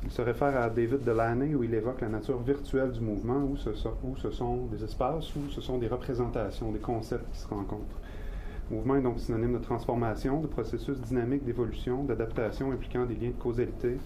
Il 0.05 0.11
se 0.11 0.23
réfère 0.23 0.57
à 0.61 0.71
David 0.71 1.05
Delaney 1.05 1.55
où 1.55 1.65
il 1.65 1.75
évoque 1.75 2.01
la 2.01 2.09
nature 2.09 2.39
virtuelle 2.39 2.93
du 2.93 3.01
mouvement, 3.01 3.39
où 3.39 3.57
ce, 3.57 3.73
sont, 3.75 4.67
des 4.71 4.85
espaces, 4.85 5.35
où 5.35 5.49
ce 5.51 5.61
sont 5.61 5.79
des 5.79 5.89
représentations, 5.89 6.71
des 6.71 6.79
concepts 6.79 7.31
qui 7.33 7.39
se 7.39 7.49
rencontrent. 7.49 7.99
Le 8.71 8.77
mouvement 8.77 8.97
est 8.97 9.03
donc 9.03 9.19
synonyme 9.19 9.55
de 9.55 9.65
transformation, 9.65 10.41
de 10.41 10.47
processus 10.47 11.01
dynamique 11.01 11.45
d'évolution, 11.45 12.05
d'adaptation 12.05 12.71
impliquant 12.71 13.07
des 13.07 13.15
liens 13.15 13.31
de 13.31 13.43
causalité 13.43 13.99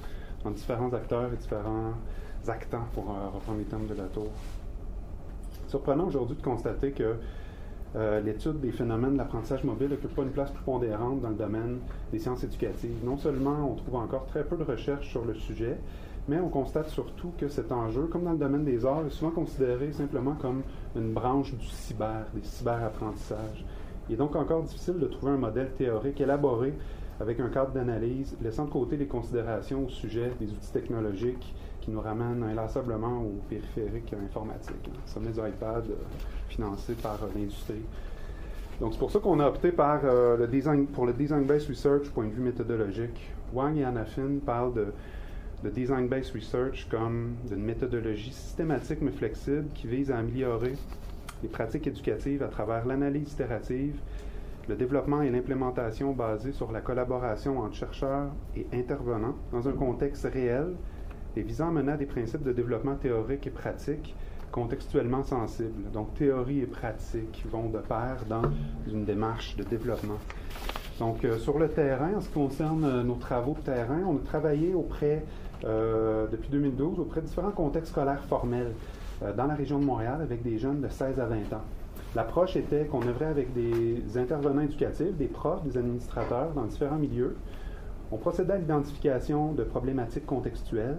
entre 0.45 0.57
différents 0.57 0.93
acteurs 0.93 1.33
et 1.33 1.37
différents 1.37 1.95
actants, 2.49 2.87
pour 2.95 3.11
euh, 3.11 3.29
reprendre 3.29 3.59
les 3.59 3.65
termes 3.65 3.87
de 3.87 3.95
la 3.95 4.05
tour. 4.05 4.31
Surprenant 5.69 6.07
aujourd'hui 6.07 6.37
de 6.37 6.43
constater 6.43 6.93
que 6.93 7.17
euh, 7.95 8.21
l'étude 8.21 8.61
des 8.61 8.73
phénomènes 8.73 9.13
de 9.13 9.19
l'apprentissage 9.19 9.65
mobile 9.65 9.91
n'occupe 9.91 10.15
pas 10.15 10.23
une 10.23 10.31
place 10.31 10.51
prépondérante 10.51 11.21
dans 11.21 11.29
le 11.29 11.35
domaine 11.35 11.79
des 12.11 12.19
sciences 12.19 12.43
éducatives. 12.43 13.05
Non 13.05 13.19
seulement 13.19 13.71
on 13.71 13.75
trouve 13.75 13.97
encore 13.97 14.25
très 14.27 14.45
peu 14.45 14.57
de 14.57 14.65
recherches 14.65 15.11
sur 15.11 15.25
le 15.25 15.35
sujet, 15.35 15.77
mais 16.29 16.39
on 16.41 16.49
constate 16.49 16.89
surtout 16.89 17.33
que 17.37 17.49
cet 17.49 17.71
enjeu, 17.71 18.05
comme 18.05 18.25
dans 18.25 18.33
le 18.33 18.39
domaine 18.39 18.65
des 18.65 18.87
arts, 18.87 19.05
est 19.07 19.11
souvent 19.11 19.33
considéré 19.33 19.93
simplement 19.93 20.35
comme 20.35 20.63
une 20.97 21.13
branche 21.13 21.53
du 21.55 21.67
cyber, 21.67 22.27
des 22.35 22.43
cyberapprentissages. 22.43 23.65
Il 24.09 24.15
est 24.15 24.19
donc 24.19 24.37
encore 24.37 24.63
difficile 24.63 24.99
de 24.99 25.07
trouver 25.07 25.33
un 25.33 25.39
modèle 25.39 25.73
théorique 25.77 26.21
élaboré 26.21 26.73
avec 27.21 27.41
un 27.41 27.49
cadre 27.49 27.73
d'analyse, 27.73 28.37
laissant 28.41 28.65
de 28.65 28.71
côté 28.71 28.97
les 28.97 29.07
considérations 29.07 29.85
au 29.85 29.89
sujet 29.89 30.33
des 30.41 30.51
outils 30.51 30.73
technologiques 30.73 31.55
qui 31.83 31.91
nous 31.91 32.01
ramènent 32.01 32.43
inlassablement 32.45 33.23
au 33.23 33.41
périphérique 33.49 34.15
informatique. 34.15 34.89
Hein. 34.89 34.99
Sommet 35.05 35.31
du 35.31 35.41
iPad 35.41 35.85
euh, 35.91 35.95
financé 36.49 36.95
par 36.95 37.19
euh, 37.23 37.27
l'industrie. 37.35 37.83
Donc 38.81 38.93
c'est 38.93 38.99
pour 38.99 39.11
ça 39.11 39.19
qu'on 39.19 39.39
a 39.41 39.49
opté 39.49 39.73
par 39.73 40.01
euh, 40.05 40.37
le 40.37 40.47
design, 40.47 40.87
pour 40.87 41.07
le 41.07 41.13
design-based 41.13 41.69
research 41.69 42.09
point 42.11 42.27
de 42.27 42.31
vue 42.31 42.43
méthodologique. 42.43 43.31
Wang 43.53 43.77
et 43.77 43.85
Anna 43.85 44.05
Finn 44.05 44.41
parlent 44.41 44.73
de, 44.73 44.87
de 45.65 45.71
design-based 45.71 46.33
research 46.35 46.89
comme 46.89 47.35
d'une 47.49 47.65
méthodologie 47.65 48.33
systématique 48.33 48.99
mais 49.03 49.11
flexible 49.11 49.67
qui 49.75 49.89
vise 49.89 50.11
à 50.11 50.19
améliorer 50.19 50.75
les 51.43 51.49
pratiques 51.49 51.89
éducatives 51.89 52.43
à 52.43 52.49
travers 52.49 52.87
l'analyse 52.87 53.33
itérative, 53.33 53.97
le 54.69 54.77
développement 54.77 55.23
et 55.23 55.31
l'implémentation 55.31 56.13
basés 56.13 56.53
sur 56.53 56.71
la 56.71 56.81
collaboration 56.81 57.59
entre 57.59 57.75
chercheurs 57.75 58.31
et 58.57 58.67
intervenants 58.73 59.35
dans 59.51 59.69
un 59.69 59.73
contexte 59.73 60.25
réel 60.33 60.75
et 61.37 61.43
visant 61.43 61.69
à 61.69 61.71
mener 61.71 61.93
à 61.93 61.97
des 61.97 62.07
principes 62.07 62.43
de 62.43 62.53
développement 62.53 62.95
théorique 62.97 63.47
et 63.47 63.51
pratique 63.51 64.15
contextuellement 64.51 65.23
sensibles. 65.23 65.91
Donc 65.93 66.15
théorie 66.15 66.61
et 66.61 66.67
pratique 66.67 67.45
vont 67.51 67.69
de 67.69 67.79
pair 67.79 68.25
dans 68.29 68.43
une 68.87 69.05
démarche 69.05 69.57
de 69.57 69.65
développement. 69.65 70.19
Donc, 70.99 71.27
sur 71.39 71.59
le 71.59 71.69
terrain, 71.69 72.15
en 72.17 72.21
ce 72.21 72.29
qui 72.29 72.35
concerne 72.35 73.03
nos 73.03 73.15
travaux 73.15 73.55
de 73.55 73.65
terrain, 73.65 74.03
on 74.07 74.17
a 74.17 74.21
travaillé 74.21 74.75
auprès, 74.75 75.25
depuis 75.63 76.51
2012, 76.51 77.01
auprès 77.01 77.23
de 77.23 77.27
différents 77.27 77.51
contextes 77.51 77.93
scolaires 77.93 78.23
formels 78.29 78.73
dans 79.37 79.47
la 79.47 79.55
région 79.55 79.79
de 79.79 79.85
Montréal 79.85 80.21
avec 80.23 80.43
des 80.43 80.59
jeunes 80.59 80.81
de 80.81 80.89
16 80.89 81.19
à 81.19 81.25
20 81.25 81.37
ans. 81.55 81.63
L'approche 82.15 82.57
était 82.57 82.85
qu'on 82.85 83.01
œuvrait 83.09 83.25
avec 83.27 83.55
des 83.55 84.19
intervenants 84.19 84.61
éducatifs, 84.61 85.17
des 85.17 85.29
profs, 85.29 85.65
des 85.65 85.79
administrateurs 85.79 86.53
dans 86.55 86.67
différents 86.67 86.99
milieux. 86.99 87.37
On 88.13 88.19
procédait 88.19 88.53
à 88.53 88.59
l'identification 88.59 89.53
de 89.53 89.65
problématiques 89.65 90.27
contextuelles. 90.27 90.99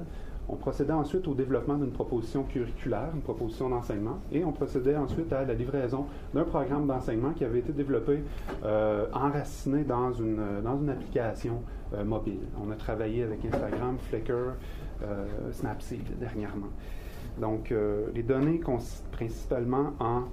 On 0.50 0.56
procédait 0.56 0.94
ensuite 0.94 1.28
au 1.28 1.34
développement 1.34 1.76
d'une 1.76 1.92
proposition 1.92 2.44
curriculaire, 2.44 3.10
une 3.14 3.22
proposition 3.22 3.70
d'enseignement, 3.70 4.20
et 4.32 4.44
on 4.44 4.52
procédait 4.52 4.96
ensuite 4.96 5.32
à 5.32 5.46
la 5.46 5.54
livraison 5.54 6.06
d'un 6.34 6.44
programme 6.44 6.86
d'enseignement 6.86 7.32
qui 7.32 7.46
avait 7.46 7.60
été 7.60 7.72
développé, 7.72 8.24
euh, 8.64 9.06
enraciné 9.14 9.84
dans 9.84 10.12
une, 10.12 10.62
dans 10.64 10.78
une 10.78 10.90
application 10.90 11.62
euh, 11.94 12.04
mobile. 12.04 12.40
On 12.62 12.70
a 12.72 12.76
travaillé 12.76 13.24
avec 13.24 13.46
Instagram, 13.46 13.98
Flickr, 14.10 14.32
euh, 15.04 15.26
Snapseed 15.52 16.20
dernièrement. 16.20 16.70
Donc, 17.40 17.72
euh, 17.72 18.08
les 18.14 18.24
données 18.24 18.60
consistent 18.60 19.08
principalement 19.12 19.94
en 20.00 20.24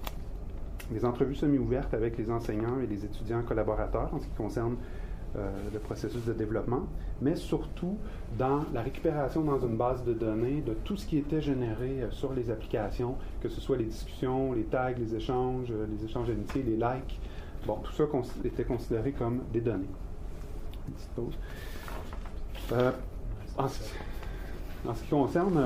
des 0.91 1.05
entrevues 1.05 1.35
semi-ouvertes 1.35 1.95
avec 1.95 2.19
les 2.19 2.31
enseignants 2.31 2.81
et 2.83 2.87
les 2.87 3.05
étudiants 3.05 3.43
collaborateurs 3.43 4.13
en 4.13 4.19
ce 4.19 4.25
qui 4.25 4.35
concerne 4.35 4.75
euh, 4.75 5.00
le 5.35 5.79
processus 5.79 6.25
de 6.25 6.33
développement, 6.33 6.87
mais 7.21 7.37
surtout 7.37 7.97
dans 8.39 8.65
la 8.73 8.83
récupération 8.83 9.43
dans 9.43 9.59
une 9.61 9.77
base 9.77 10.05
de 10.05 10.13
données 10.13 10.63
de 10.63 10.73
tout 10.73 10.97
ce 10.97 11.07
qui 11.07 11.19
était 11.19 11.41
généré 11.41 12.03
euh, 12.03 12.11
sur 12.11 12.33
les 12.33 12.51
applications, 12.51 13.17
que 13.41 13.49
ce 13.49 13.61
soit 13.61 13.77
les 13.77 13.85
discussions, 13.85 14.53
les 14.53 14.65
tags, 14.65 14.91
les 14.91 15.15
échanges, 15.15 15.71
euh, 15.71 15.87
les 15.91 16.05
échanges 16.05 16.29
d'amitié, 16.29 16.63
les 16.63 16.77
likes. 16.77 17.21
Bon, 17.67 17.77
tout 17.77 17.93
ça 17.93 18.05
était 18.45 18.65
considéré 18.65 19.13
comme 19.13 19.43
des 19.53 19.61
données. 19.61 19.91
Une 20.89 20.95
petite 20.95 21.11
pause. 21.11 21.39
En, 23.59 23.69
ce 23.69 25.03
qui 25.03 25.11
concerne 25.11 25.61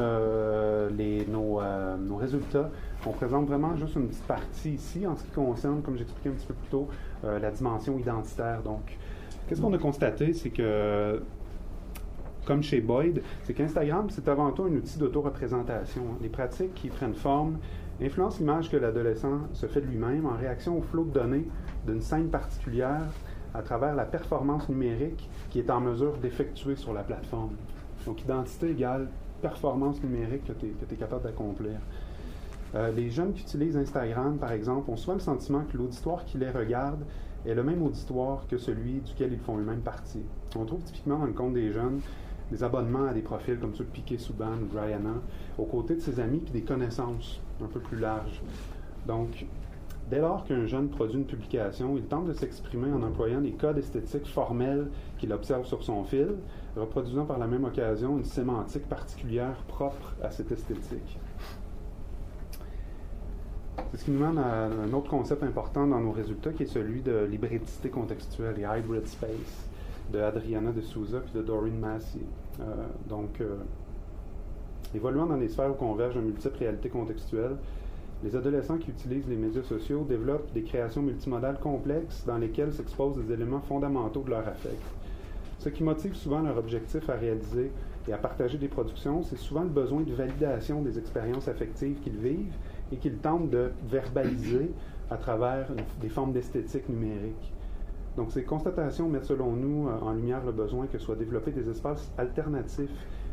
les, 0.96 1.24
nos, 1.26 1.60
nos 1.98 2.16
résultats, 2.16 2.68
on 3.06 3.12
présente 3.12 3.46
vraiment 3.46 3.76
juste 3.76 3.96
une 3.96 4.08
petite 4.08 4.26
partie 4.26 4.70
ici 4.70 5.06
en 5.06 5.14
ce 5.14 5.24
qui 5.24 5.30
concerne, 5.30 5.82
comme 5.82 5.96
j'expliquais 5.96 6.30
un 6.30 6.32
petit 6.32 6.46
peu 6.46 6.54
plus 6.54 6.68
tôt, 6.68 6.88
euh, 7.24 7.38
la 7.38 7.50
dimension 7.50 7.98
identitaire. 7.98 8.62
Donc, 8.62 8.96
qu'est-ce 9.46 9.60
qu'on 9.60 9.72
a 9.72 9.78
constaté, 9.78 10.32
c'est 10.32 10.50
que, 10.50 11.22
comme 12.44 12.62
chez 12.62 12.80
Boyd, 12.80 13.22
c'est 13.44 13.54
qu'Instagram, 13.54 14.08
c'est 14.10 14.28
avant 14.28 14.50
tout 14.52 14.64
un 14.64 14.72
outil 14.72 14.98
d'auto-représentation. 14.98 16.02
Les 16.20 16.28
pratiques 16.28 16.74
qui 16.74 16.88
prennent 16.88 17.14
forme 17.14 17.58
influencent 18.02 18.38
l'image 18.38 18.70
que 18.70 18.76
l'adolescent 18.76 19.40
se 19.52 19.66
fait 19.66 19.80
de 19.80 19.86
lui-même 19.86 20.26
en 20.26 20.36
réaction 20.36 20.78
au 20.78 20.82
flot 20.82 21.04
de 21.04 21.12
données 21.12 21.46
d'une 21.86 22.00
scène 22.00 22.28
particulière 22.28 23.06
à 23.54 23.62
travers 23.62 23.94
la 23.94 24.04
performance 24.04 24.68
numérique 24.68 25.28
qui 25.50 25.60
est 25.60 25.70
en 25.70 25.80
mesure 25.80 26.16
d'effectuer 26.16 26.74
sur 26.74 26.92
la 26.92 27.02
plateforme. 27.02 27.54
Donc, 28.04 28.20
identité 28.22 28.70
égale 28.70 29.08
performance 29.40 30.02
numérique 30.02 30.44
que 30.44 30.52
tu 30.52 30.66
es 30.66 30.96
capable 30.96 31.22
d'accomplir. 31.22 31.78
Euh, 32.74 32.90
les 32.90 33.10
jeunes 33.10 33.32
qui 33.32 33.42
utilisent 33.42 33.76
Instagram, 33.76 34.36
par 34.38 34.52
exemple, 34.52 34.90
ont 34.90 34.96
souvent 34.96 35.14
le 35.14 35.20
sentiment 35.20 35.62
que 35.70 35.76
l'auditoire 35.76 36.24
qui 36.24 36.38
les 36.38 36.50
regarde 36.50 37.04
est 37.46 37.54
le 37.54 37.62
même 37.62 37.82
auditoire 37.82 38.46
que 38.48 38.56
celui 38.56 39.00
duquel 39.00 39.32
ils 39.32 39.38
font 39.38 39.58
eux-mêmes 39.58 39.82
partie. 39.82 40.22
On 40.56 40.64
trouve 40.64 40.82
typiquement 40.82 41.18
dans 41.18 41.26
le 41.26 41.32
compte 41.32 41.54
des 41.54 41.72
jeunes 41.72 42.00
des 42.50 42.62
abonnements 42.62 43.06
à 43.06 43.12
des 43.12 43.22
profils 43.22 43.58
comme 43.58 43.74
ceux 43.74 43.84
de 43.84 43.90
Piquet 43.90 44.18
Souban 44.18 44.52
ou 44.62 44.66
Brianna, 44.66 45.14
aux 45.58 45.64
côtés 45.64 45.96
de 45.96 46.00
ses 46.00 46.20
amis 46.20 46.42
et 46.46 46.50
des 46.50 46.62
connaissances 46.62 47.40
un 47.62 47.66
peu 47.66 47.80
plus 47.80 47.98
larges. 47.98 48.42
Donc, 49.06 49.46
dès 50.08 50.20
lors 50.20 50.44
qu'un 50.44 50.66
jeune 50.66 50.88
produit 50.88 51.16
une 51.16 51.26
publication, 51.26 51.96
il 51.96 52.04
tente 52.04 52.26
de 52.26 52.32
s'exprimer 52.32 52.92
en 52.92 53.02
employant 53.02 53.40
les 53.40 53.52
codes 53.52 53.78
esthétiques 53.78 54.26
formels 54.26 54.90
qu'il 55.18 55.32
observe 55.32 55.66
sur 55.66 55.82
son 55.82 56.04
fil, 56.04 56.36
reproduisant 56.76 57.24
par 57.24 57.38
la 57.38 57.46
même 57.46 57.64
occasion 57.64 58.18
une 58.18 58.24
sémantique 58.24 58.88
particulière 58.88 59.56
propre 59.66 60.14
à 60.22 60.30
cette 60.30 60.52
esthétique. 60.52 61.18
C'est 63.90 63.98
ce 64.00 64.04
qui 64.04 64.10
nous 64.10 64.20
mène 64.24 64.38
à 64.38 64.66
un 64.66 64.92
autre 64.92 65.10
concept 65.10 65.42
important 65.42 65.86
dans 65.86 66.00
nos 66.00 66.12
résultats, 66.12 66.52
qui 66.52 66.64
est 66.64 66.66
celui 66.66 67.00
de 67.00 67.26
l'hybridité 67.30 67.88
contextuelle, 67.88 68.54
les 68.56 68.62
hybrid 68.62 69.06
space, 69.06 69.68
de 70.12 70.20
Adriana 70.20 70.72
de 70.72 70.80
Souza 70.80 71.18
et 71.18 71.36
de 71.36 71.42
Doreen 71.42 71.78
Massey. 71.78 72.20
Euh, 72.60 72.64
donc, 73.08 73.40
euh, 73.40 73.56
évoluant 74.94 75.26
dans 75.26 75.36
des 75.36 75.48
sphères 75.48 75.70
où 75.70 75.74
convergent 75.74 76.16
de 76.16 76.20
multiples 76.20 76.58
réalités 76.58 76.88
contextuelles, 76.88 77.56
les 78.22 78.36
adolescents 78.36 78.78
qui 78.78 78.90
utilisent 78.90 79.28
les 79.28 79.36
médias 79.36 79.62
sociaux 79.62 80.04
développent 80.08 80.52
des 80.52 80.62
créations 80.62 81.02
multimodales 81.02 81.58
complexes 81.58 82.24
dans 82.26 82.38
lesquelles 82.38 82.72
s'exposent 82.72 83.16
des 83.16 83.32
éléments 83.32 83.60
fondamentaux 83.60 84.22
de 84.22 84.30
leur 84.30 84.46
affect. 84.48 84.82
Ce 85.58 85.68
qui 85.68 85.82
motive 85.82 86.14
souvent 86.14 86.40
leur 86.40 86.56
objectif 86.58 87.08
à 87.10 87.14
réaliser 87.14 87.70
et 88.08 88.12
à 88.12 88.18
partager 88.18 88.58
des 88.58 88.68
productions, 88.68 89.22
c'est 89.22 89.38
souvent 89.38 89.62
le 89.62 89.68
besoin 89.68 90.02
de 90.02 90.12
validation 90.12 90.82
des 90.82 90.98
expériences 90.98 91.48
affectives 91.48 91.98
qu'ils 92.00 92.18
vivent 92.18 92.54
et 92.92 92.96
qu'ils 92.96 93.18
tentent 93.18 93.50
de 93.50 93.70
verbaliser 93.88 94.70
à 95.10 95.16
travers 95.16 95.66
des 96.00 96.08
formes 96.08 96.32
d'esthétique 96.32 96.88
numérique. 96.88 97.52
Donc 98.16 98.30
ces 98.30 98.44
constatations 98.44 99.08
mettent 99.08 99.24
selon 99.24 99.52
nous 99.52 99.88
euh, 99.88 99.98
en 100.00 100.12
lumière 100.12 100.44
le 100.44 100.52
besoin 100.52 100.86
que 100.86 100.98
soient 100.98 101.16
développés 101.16 101.50
des 101.50 101.68
espaces 101.68 102.12
alternatifs 102.16 102.90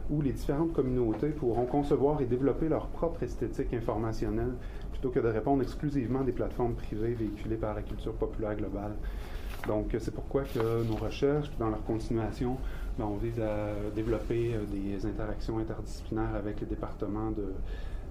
où 0.09 0.21
les 0.21 0.31
différentes 0.31 0.73
communautés 0.73 1.29
pourront 1.29 1.65
concevoir 1.65 2.21
et 2.21 2.25
développer 2.25 2.67
leur 2.67 2.87
propre 2.87 3.23
esthétique 3.23 3.73
informationnelle 3.73 4.53
plutôt 4.91 5.09
que 5.09 5.19
de 5.19 5.27
répondre 5.27 5.61
exclusivement 5.61 6.21
à 6.21 6.23
des 6.23 6.31
plateformes 6.31 6.73
privées 6.73 7.13
véhiculées 7.13 7.55
par 7.55 7.75
la 7.75 7.81
culture 7.81 8.13
populaire 8.13 8.55
globale. 8.55 8.93
Donc 9.67 9.95
c'est 9.99 10.13
pourquoi 10.13 10.41
que 10.43 10.83
nos 10.83 10.95
recherches, 10.95 11.51
dans 11.59 11.69
leur 11.69 11.83
continuation, 11.83 12.57
ben, 12.97 13.05
on 13.05 13.17
vise 13.17 13.39
à 13.39 13.69
développer 13.95 14.55
euh, 14.55 14.65
des 14.65 15.05
interactions 15.05 15.59
interdisciplinaires 15.59 16.35
avec 16.35 16.59
les 16.59 16.65
départements 16.65 17.31
de 17.31 17.53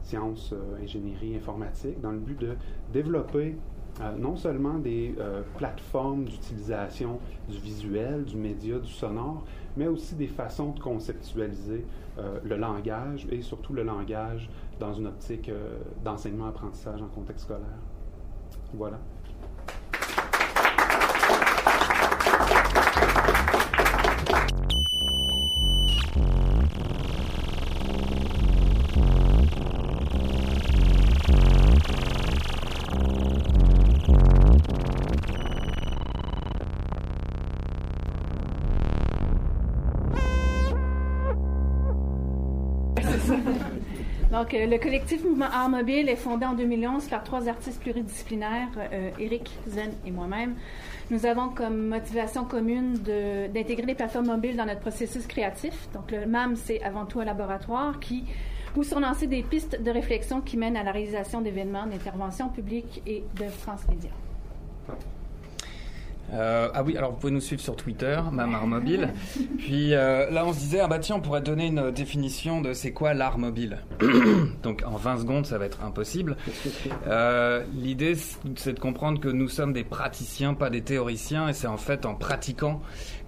sciences, 0.02 0.52
euh, 0.52 0.82
ingénierie 0.82 1.36
informatique, 1.36 2.00
dans 2.00 2.12
le 2.12 2.18
but 2.18 2.38
de 2.38 2.54
développer 2.92 3.56
euh, 4.00 4.12
non 4.16 4.36
seulement 4.36 4.78
des 4.78 5.14
euh, 5.18 5.42
plateformes 5.56 6.24
d'utilisation 6.24 7.18
du 7.48 7.58
visuel, 7.58 8.24
du 8.24 8.36
média, 8.36 8.78
du 8.78 8.90
sonore, 8.90 9.44
mais 9.76 9.86
aussi 9.86 10.14
des 10.14 10.28
façons 10.28 10.72
de 10.72 10.80
conceptualiser 10.80 11.84
le 12.44 12.56
langage 12.56 13.26
et 13.30 13.40
surtout 13.40 13.72
le 13.72 13.82
langage 13.82 14.50
dans 14.78 14.92
une 14.92 15.06
optique 15.06 15.50
d'enseignement-apprentissage 16.04 17.00
en 17.00 17.06
contexte 17.06 17.44
scolaire. 17.44 17.78
Voilà. 18.74 18.98
Donc, 44.40 44.54
euh, 44.54 44.66
le 44.66 44.78
collectif 44.78 45.22
Mouvement 45.22 45.50
Art 45.52 45.68
Mobile 45.68 46.08
est 46.08 46.16
fondé 46.16 46.46
en 46.46 46.54
2011 46.54 47.08
par 47.08 47.22
trois 47.24 47.46
artistes 47.46 47.78
pluridisciplinaires, 47.78 48.70
euh, 48.78 49.10
Eric, 49.18 49.50
Zen 49.66 49.92
et 50.06 50.10
moi-même. 50.10 50.54
Nous 51.10 51.26
avons 51.26 51.50
comme 51.50 51.88
motivation 51.88 52.46
commune 52.46 52.94
d'intégrer 52.94 53.84
les 53.84 53.94
plateformes 53.94 54.28
mobiles 54.28 54.56
dans 54.56 54.64
notre 54.64 54.80
processus 54.80 55.26
créatif. 55.26 55.90
Donc, 55.92 56.10
le 56.10 56.24
MAM, 56.24 56.56
c'est 56.56 56.82
avant 56.82 57.04
tout 57.04 57.20
un 57.20 57.26
laboratoire 57.26 58.00
qui, 58.00 58.24
où 58.76 58.82
sont 58.82 59.00
lancées 59.00 59.26
des 59.26 59.42
pistes 59.42 59.82
de 59.82 59.90
réflexion 59.90 60.40
qui 60.40 60.56
mènent 60.56 60.78
à 60.78 60.84
la 60.84 60.92
réalisation 60.92 61.42
d'événements, 61.42 61.84
d'interventions 61.84 62.48
publiques 62.48 63.02
et 63.06 63.22
de 63.38 63.46
France 63.46 63.86
Média. 63.90 64.10
Euh, 66.32 66.68
ah 66.72 66.82
oui, 66.82 66.96
alors 66.96 67.12
vous 67.12 67.18
pouvez 67.18 67.32
nous 67.32 67.40
suivre 67.40 67.60
sur 67.60 67.76
Twitter, 67.76 68.18
Mamar 68.30 68.66
Mobile. 68.66 69.12
Puis 69.58 69.94
euh, 69.94 70.30
là, 70.30 70.44
on 70.46 70.52
se 70.52 70.58
disait, 70.58 70.80
ah 70.80 70.88
bah 70.88 70.98
tiens, 70.98 71.16
on 71.16 71.20
pourrait 71.20 71.40
donner 71.40 71.66
une 71.66 71.90
définition 71.90 72.60
de 72.60 72.72
c'est 72.72 72.92
quoi 72.92 73.14
l'art 73.14 73.38
mobile. 73.38 73.78
Donc 74.62 74.82
en 74.86 74.96
20 74.96 75.18
secondes, 75.18 75.46
ça 75.46 75.58
va 75.58 75.66
être 75.66 75.82
impossible. 75.82 76.36
Euh, 77.06 77.64
L'idée, 77.74 78.16
c'est 78.56 78.72
de 78.72 78.80
comprendre 78.80 79.20
que 79.20 79.28
nous 79.28 79.48
sommes 79.48 79.72
des 79.72 79.84
praticiens, 79.84 80.54
pas 80.54 80.70
des 80.70 80.82
théoriciens, 80.82 81.48
et 81.48 81.52
c'est 81.52 81.66
en 81.66 81.76
fait 81.76 82.06
en 82.06 82.14
pratiquant 82.14 82.80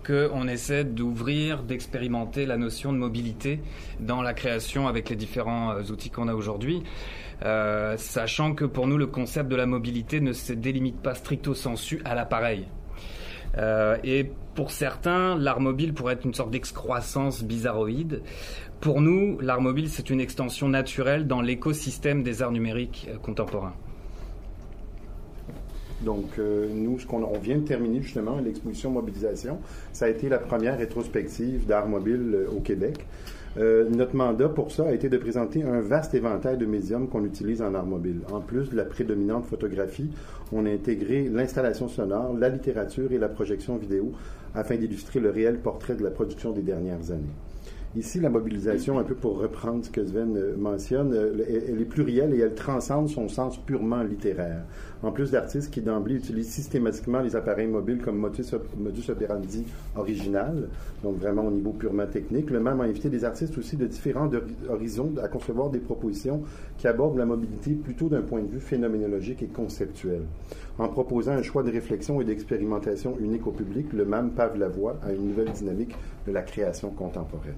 qu'on 0.04 0.48
essaie 0.48 0.84
d'ouvrir, 0.84 1.62
d'expérimenter 1.62 2.46
la 2.46 2.56
notion 2.56 2.92
de 2.92 2.98
mobilité 2.98 3.60
dans 4.00 4.22
la 4.22 4.34
création 4.34 4.88
avec 4.88 5.08
les 5.08 5.16
différents 5.16 5.72
euh, 5.72 5.82
outils 5.90 6.10
qu'on 6.10 6.28
a 6.28 6.34
aujourd'hui. 6.34 6.82
Euh, 7.44 7.96
sachant 7.96 8.54
que 8.54 8.64
pour 8.64 8.86
nous, 8.86 8.98
le 8.98 9.06
concept 9.06 9.48
de 9.48 9.56
la 9.56 9.66
mobilité 9.66 10.20
ne 10.20 10.32
se 10.32 10.52
délimite 10.52 11.00
pas 11.00 11.14
stricto 11.14 11.54
sensu 11.54 12.00
à 12.04 12.14
l'appareil. 12.14 12.66
Euh, 13.58 13.96
et 14.04 14.30
pour 14.54 14.70
certains, 14.70 15.36
l'art 15.36 15.60
mobile 15.60 15.92
pourrait 15.92 16.14
être 16.14 16.24
une 16.24 16.34
sorte 16.34 16.50
d'excroissance 16.50 17.42
bizarroïde. 17.42 18.22
Pour 18.80 19.00
nous, 19.00 19.38
l'art 19.40 19.60
mobile, 19.60 19.88
c'est 19.88 20.10
une 20.10 20.20
extension 20.20 20.68
naturelle 20.68 21.26
dans 21.26 21.40
l'écosystème 21.40 22.22
des 22.22 22.42
arts 22.42 22.52
numériques 22.52 23.08
contemporains. 23.22 23.74
Donc, 26.04 26.38
euh, 26.38 26.68
nous, 26.72 26.98
ce 26.98 27.06
on 27.10 27.38
vient 27.38 27.58
de 27.58 27.66
terminer 27.66 28.02
justement 28.02 28.38
l'exposition 28.38 28.90
mobilisation, 28.90 29.58
ça 29.92 30.06
a 30.06 30.08
été 30.08 30.28
la 30.28 30.38
première 30.38 30.78
rétrospective 30.78 31.66
d'art 31.66 31.88
mobile 31.88 32.32
euh, 32.34 32.56
au 32.56 32.60
Québec. 32.60 33.06
Euh, 33.58 33.88
notre 33.90 34.16
mandat 34.16 34.48
pour 34.48 34.72
ça 34.72 34.84
a 34.88 34.92
été 34.92 35.10
de 35.10 35.18
présenter 35.18 35.62
un 35.62 35.80
vaste 35.80 36.14
éventail 36.14 36.56
de 36.56 36.64
médiums 36.64 37.08
qu'on 37.08 37.24
utilise 37.24 37.60
en 37.60 37.74
art 37.74 37.84
mobile. 37.84 38.20
En 38.32 38.40
plus 38.40 38.70
de 38.70 38.76
la 38.76 38.84
prédominante 38.84 39.44
photographie, 39.44 40.10
on 40.52 40.64
a 40.64 40.70
intégré 40.70 41.28
l'installation 41.30 41.88
sonore, 41.88 42.34
la 42.38 42.48
littérature 42.48 43.12
et 43.12 43.18
la 43.18 43.28
projection 43.28 43.76
vidéo 43.76 44.12
afin 44.54 44.76
d'illustrer 44.76 45.20
le 45.20 45.30
réel 45.30 45.58
portrait 45.58 45.94
de 45.94 46.02
la 46.02 46.10
production 46.10 46.52
des 46.52 46.62
dernières 46.62 47.10
années. 47.10 47.34
Ici, 47.94 48.20
la 48.20 48.30
mobilisation, 48.30 48.98
un 48.98 49.02
peu 49.02 49.14
pour 49.14 49.38
reprendre 49.38 49.84
ce 49.84 49.90
que 49.90 50.02
Sven 50.02 50.34
euh, 50.34 50.56
mentionne, 50.56 51.12
euh, 51.12 51.44
elle 51.68 51.78
est 51.78 51.84
plurielle 51.84 52.32
et 52.32 52.38
elle 52.38 52.54
transcende 52.54 53.10
son 53.10 53.28
sens 53.28 53.58
purement 53.58 54.02
littéraire. 54.02 54.64
En 55.02 55.12
plus 55.12 55.32
d'artistes 55.32 55.70
qui 55.70 55.82
d'emblée 55.82 56.14
utilisent 56.14 56.48
systématiquement 56.48 57.20
les 57.20 57.36
appareils 57.36 57.66
mobiles 57.66 58.00
comme 58.00 58.16
modus, 58.16 59.10
operandi 59.10 59.66
original, 59.94 60.68
donc 61.02 61.18
vraiment 61.18 61.44
au 61.44 61.50
niveau 61.50 61.72
purement 61.72 62.06
technique, 62.06 62.48
le 62.50 62.60
même 62.60 62.80
a 62.80 62.84
invité 62.84 63.10
des 63.10 63.24
artistes 63.24 63.58
aussi 63.58 63.76
de 63.76 63.86
différents 63.86 64.30
horizons 64.70 65.12
à 65.22 65.28
concevoir 65.28 65.68
des 65.68 65.80
propositions 65.80 66.42
qui 66.78 66.88
abordent 66.88 67.18
la 67.18 67.26
mobilité 67.26 67.72
plutôt 67.72 68.08
d'un 68.08 68.22
point 68.22 68.40
de 68.40 68.48
vue 68.48 68.60
phénoménologique 68.60 69.42
et 69.42 69.48
conceptuel. 69.48 70.22
En 70.78 70.88
proposant 70.88 71.32
un 71.32 71.42
choix 71.42 71.62
de 71.62 71.70
réflexion 71.70 72.20
et 72.20 72.24
d'expérimentation 72.24 73.18
unique 73.20 73.46
au 73.46 73.50
public, 73.50 73.92
le 73.92 74.06
MAM 74.06 74.30
pave 74.30 74.56
la 74.58 74.68
voie 74.68 74.96
à 75.02 75.12
une 75.12 75.28
nouvelle 75.28 75.50
dynamique 75.50 75.94
de 76.26 76.32
la 76.32 76.42
création 76.42 76.90
contemporaine. 76.90 77.54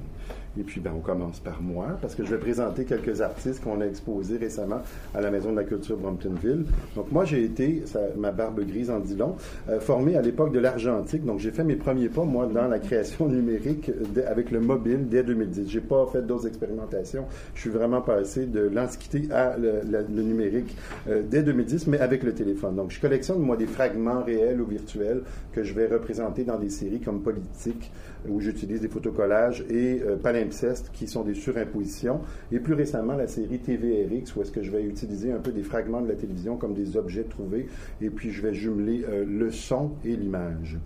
Et 0.59 0.63
puis, 0.63 0.81
ben, 0.81 0.93
on 0.97 1.01
commence 1.01 1.41
par 1.41 1.61
moi, 1.61 1.99
parce 2.01 2.15
que 2.15 2.25
je 2.25 2.31
vais 2.31 2.39
présenter 2.39 2.85
quelques 2.85 3.21
artistes 3.21 3.63
qu'on 3.63 3.81
a 3.81 3.87
exposés 3.87 4.37
récemment 4.37 4.83
à 5.13 5.21
la 5.21 5.31
Maison 5.31 5.51
de 5.51 5.57
la 5.57 5.65
Culture 5.65 5.97
Bromptonville. 5.97 6.67
Donc, 6.95 7.11
moi, 7.11 7.25
j'ai 7.25 7.43
été, 7.43 7.83
ma 8.17 8.31
barbe 8.31 8.65
grise 8.65 8.91
en 8.91 9.01
dit 9.01 9.17
long, 9.17 9.35
euh, 9.69 9.81
formé 9.81 10.17
à 10.17 10.23
l'époque 10.23 10.53
de 10.53 10.61
l'argentique. 10.61 11.25
Donc, 11.25 11.41
j'ai 11.41 11.51
fait 11.51 11.65
mes 11.65 11.75
premiers 11.75 12.09
pas, 12.09 12.23
moi, 12.23 12.47
dans 12.47 12.69
la 12.69 12.79
création 12.79 13.29
numérique 13.29 13.91
avec 14.29 14.53
le 14.53 14.61
mobile 14.61 15.09
dès 15.09 15.25
2010. 15.25 15.69
J'ai 15.69 15.81
pas 15.81 16.07
fait 16.13 16.23
d'autres 16.23 16.47
expérimentations. 16.47 17.25
Je 17.55 17.61
suis 17.63 17.71
vraiment 17.71 18.01
passé 18.01 18.47
de 18.47 18.61
l'antiquité 18.61 19.29
à 19.33 19.57
le, 19.59 19.83
numérique 20.09 20.77
euh, 21.09 21.23
dès 21.29 21.43
2010, 21.43 21.89
mais 21.89 21.99
avec 21.99 22.23
le 22.23 22.33
téléphone. 22.33 22.77
Donc, 22.77 22.93
je 22.93 23.01
collectionne, 23.01 23.41
moi, 23.41 23.57
des 23.57 23.67
fragments 23.67 24.23
réels 24.23 24.61
ou 24.61 24.67
virtuels 24.67 25.23
que 25.53 25.65
je 25.65 25.75
vais 25.75 25.87
représenter 25.87 26.45
dans 26.45 26.59
des 26.59 26.71
séries 26.71 27.01
comme 27.01 27.23
Politique, 27.23 27.91
où 28.29 28.41
j'utilise 28.55 28.81
des 28.81 28.89
photocollages, 28.89 29.65
et 29.69 30.01
euh, 30.03 30.17
Palimpseste, 30.17 30.91
qui 30.93 31.07
sont 31.07 31.23
des 31.23 31.35
surimpositions, 31.35 32.21
et 32.53 32.61
plus 32.61 32.75
récemment 32.75 33.15
la 33.15 33.27
série 33.27 33.59
TVRX, 33.59 34.35
où 34.37 34.43
est-ce 34.43 34.53
que 34.53 34.63
je 34.63 34.71
vais 34.71 34.85
utiliser 34.85 35.33
un 35.33 35.41
peu 35.41 35.51
des 35.51 35.63
fragments 35.63 36.01
de 36.01 36.09
la 36.09 36.15
télévision 36.15 36.57
comme 36.57 36.75
des 36.75 36.97
objets 36.97 37.25
trouvés, 37.25 37.67
et 38.01 38.11
puis 38.11 38.31
je 38.31 38.43
vais 38.43 38.55
jumeler 38.55 39.05
euh, 39.09 39.25
le 39.27 39.51
son 39.51 39.93
et 40.05 40.15
l'image. 40.15 40.79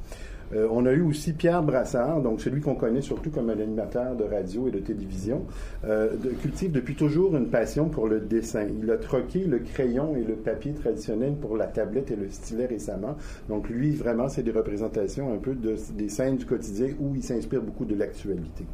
Euh, 0.54 0.66
on 0.70 0.86
a 0.86 0.92
eu 0.92 1.02
aussi 1.02 1.32
Pierre 1.32 1.62
Brassard, 1.62 2.22
donc 2.22 2.40
celui 2.40 2.60
qu'on 2.60 2.74
connaît 2.74 3.02
surtout 3.02 3.30
comme 3.30 3.50
un 3.50 3.60
animateur 3.60 4.16
de 4.16 4.24
radio 4.24 4.68
et 4.68 4.70
de 4.70 4.78
télévision, 4.78 5.44
euh, 5.84 6.10
cultive 6.40 6.72
depuis 6.72 6.94
toujours 6.94 7.36
une 7.36 7.48
passion 7.48 7.88
pour 7.88 8.08
le 8.08 8.20
dessin. 8.20 8.66
Il 8.82 8.90
a 8.90 8.96
troqué 8.96 9.44
le 9.44 9.58
crayon 9.58 10.16
et 10.16 10.24
le 10.24 10.34
papier 10.34 10.72
traditionnel 10.72 11.34
pour 11.34 11.56
la 11.56 11.66
tablette 11.66 12.10
et 12.10 12.16
le 12.16 12.30
stylet 12.30 12.66
récemment. 12.66 13.16
Donc 13.48 13.68
lui, 13.68 13.94
vraiment, 13.94 14.28
c'est 14.28 14.42
des 14.42 14.52
représentations 14.52 15.32
un 15.32 15.38
peu 15.38 15.54
de, 15.54 15.76
des 15.94 16.08
scènes 16.08 16.36
du 16.36 16.46
quotidien 16.46 16.88
où 17.00 17.14
il 17.14 17.22
s'inspire 17.22 17.62
beaucoup 17.62 17.84
de 17.84 17.94
l'actualité. 17.94 18.64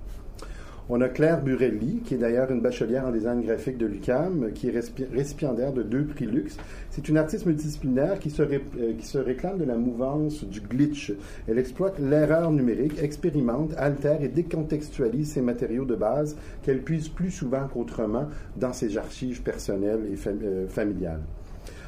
On 0.90 1.00
a 1.00 1.08
Claire 1.08 1.42
Burelli, 1.42 2.02
qui 2.04 2.12
est 2.12 2.18
d'ailleurs 2.18 2.50
une 2.50 2.60
bachelière 2.60 3.06
en 3.06 3.10
design 3.10 3.40
graphique 3.40 3.78
de 3.78 3.86
l'UCAM, 3.86 4.52
qui 4.52 4.68
est 4.68 4.82
récipiendaire 5.10 5.72
de 5.72 5.82
deux 5.82 6.04
prix 6.04 6.26
luxe. 6.26 6.58
C'est 6.90 7.08
une 7.08 7.16
artiste 7.16 7.46
multidisciplinaire 7.46 8.18
qui 8.18 8.28
se, 8.28 8.42
euh, 8.42 8.92
qui 8.98 9.06
se 9.06 9.16
réclame 9.16 9.56
de 9.56 9.64
la 9.64 9.76
mouvance 9.76 10.44
du 10.44 10.60
glitch. 10.60 11.14
Elle 11.48 11.58
exploite 11.58 11.98
l'erreur 11.98 12.52
numérique, 12.52 13.02
expérimente, 13.02 13.72
altère 13.78 14.22
et 14.22 14.28
décontextualise 14.28 15.32
ses 15.32 15.40
matériaux 15.40 15.86
de 15.86 15.94
base 15.94 16.36
qu'elle 16.62 16.82
puise 16.82 17.08
plus 17.08 17.30
souvent 17.30 17.66
qu'autrement 17.66 18.28
dans 18.56 18.74
ses 18.74 18.98
archives 18.98 19.42
personnelles 19.42 20.06
et 20.12 20.28
euh, 20.28 20.68
familiales. 20.68 21.22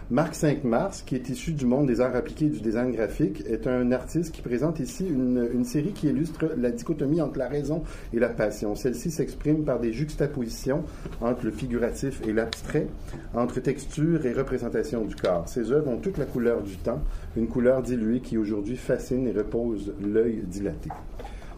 Marc 0.08 0.36
5 0.36 0.62
Mars, 0.62 1.02
qui 1.02 1.16
est 1.16 1.28
issu 1.30 1.50
du 1.50 1.66
monde 1.66 1.86
des 1.86 2.00
arts 2.00 2.14
appliqués 2.14 2.44
et 2.44 2.50
du 2.50 2.60
design 2.60 2.92
graphique, 2.92 3.42
est 3.48 3.66
un 3.66 3.90
artiste 3.90 4.32
qui 4.32 4.40
présente 4.40 4.78
ici 4.78 5.04
une, 5.04 5.48
une 5.52 5.64
série 5.64 5.90
qui 5.90 6.06
illustre 6.06 6.52
la 6.56 6.70
dichotomie 6.70 7.20
entre 7.20 7.40
la 7.40 7.48
raison 7.48 7.82
et 8.12 8.20
la 8.20 8.28
passion. 8.28 8.76
Celle-ci 8.76 9.10
s'exprime 9.10 9.64
par 9.64 9.80
des 9.80 9.92
juxtapositions 9.92 10.84
entre 11.20 11.44
le 11.44 11.50
figuratif 11.50 12.22
et 12.24 12.32
l'abstrait, 12.32 12.86
entre 13.34 13.58
texture 13.58 14.24
et 14.26 14.32
représentation 14.32 15.04
du 15.04 15.16
corps. 15.16 15.48
Ces 15.48 15.72
œuvres 15.72 15.88
ont 15.88 15.98
toute 15.98 16.18
la 16.18 16.26
couleur 16.26 16.62
du 16.62 16.76
temps, 16.76 17.02
une 17.36 17.48
couleur 17.48 17.82
diluée 17.82 18.20
qui 18.20 18.38
aujourd'hui 18.38 18.76
fascine 18.76 19.26
et 19.26 19.32
repose 19.32 19.92
l'œil 20.00 20.44
dilaté. 20.46 20.88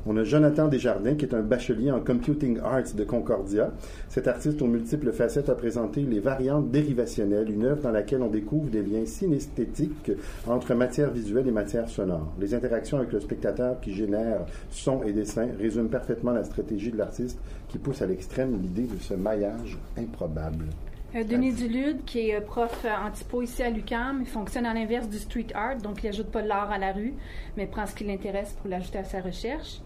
On 0.07 0.17
a 0.17 0.25
Jonathan 0.25 0.69
Desjardins, 0.69 1.15
qui 1.15 1.25
est 1.25 1.35
un 1.35 1.43
bachelier 1.43 1.91
en 1.91 2.01
Computing 2.01 2.59
Arts 2.61 2.95
de 2.95 3.05
Concordia. 3.05 3.73
Cet 4.09 4.29
artiste 4.29 4.63
aux 4.63 4.67
multiples 4.67 5.13
facettes 5.13 5.49
a 5.49 5.55
présenté 5.55 6.03
Les 6.03 6.21
variantes 6.21 6.71
dérivationnelles, 6.71 7.51
une 7.51 7.65
œuvre 7.65 7.83
dans 7.83 7.91
laquelle 7.91 8.23
on 8.23 8.29
découvre 8.29 8.71
des 8.71 8.83
liens 8.83 9.05
synesthétiques 9.05 10.13
entre 10.47 10.75
matière 10.75 11.11
visuelle 11.11 11.49
et 11.49 11.53
matière 11.53 11.89
sonore. 11.89 12.33
Les 12.39 12.55
interactions 12.55 12.99
avec 12.99 13.13
le 13.13 13.21
spectateur 13.21 13.81
qui 13.81 13.93
génèrent 13.93 14.47
son 14.71 15.03
et 15.03 15.13
dessin 15.13 15.49
résument 15.59 15.89
parfaitement 15.89 16.33
la 16.33 16.45
stratégie 16.45 16.93
de 16.93 16.99
l'artiste 16.99 17.39
qui 17.69 17.79
pousse 17.79 18.01
à 18.01 18.07
l'extrême 18.07 18.59
l'idée 18.61 18.87
de 18.87 18.99
ce 19.01 19.15
maillage 19.15 19.79
improbable. 19.99 20.67
Euh, 21.15 21.25
Denis 21.25 21.55
Dulude, 21.55 22.05
qui 22.05 22.29
est 22.29 22.35
euh, 22.35 22.41
prof 22.43 22.85
euh, 22.85 22.91
antipo 23.07 23.41
ici 23.41 23.63
à 23.63 23.71
l'UCAM, 23.71 24.27
fonctionne 24.27 24.67
à 24.67 24.75
l'inverse 24.75 25.09
du 25.09 25.19
street 25.19 25.47
art, 25.55 25.79
donc 25.79 26.03
il 26.03 26.07
n'ajoute 26.07 26.31
pas 26.31 26.43
l'art 26.43 26.71
à 26.71 26.77
la 26.77 26.93
rue, 26.93 27.15
mais 27.57 27.67
prend 27.67 27.87
ce 27.87 27.95
qui 27.95 28.05
l'intéresse 28.05 28.55
pour 28.61 28.69
l'ajouter 28.69 28.99
à 28.99 29.05
sa 29.05 29.23
recherche. 29.23 29.81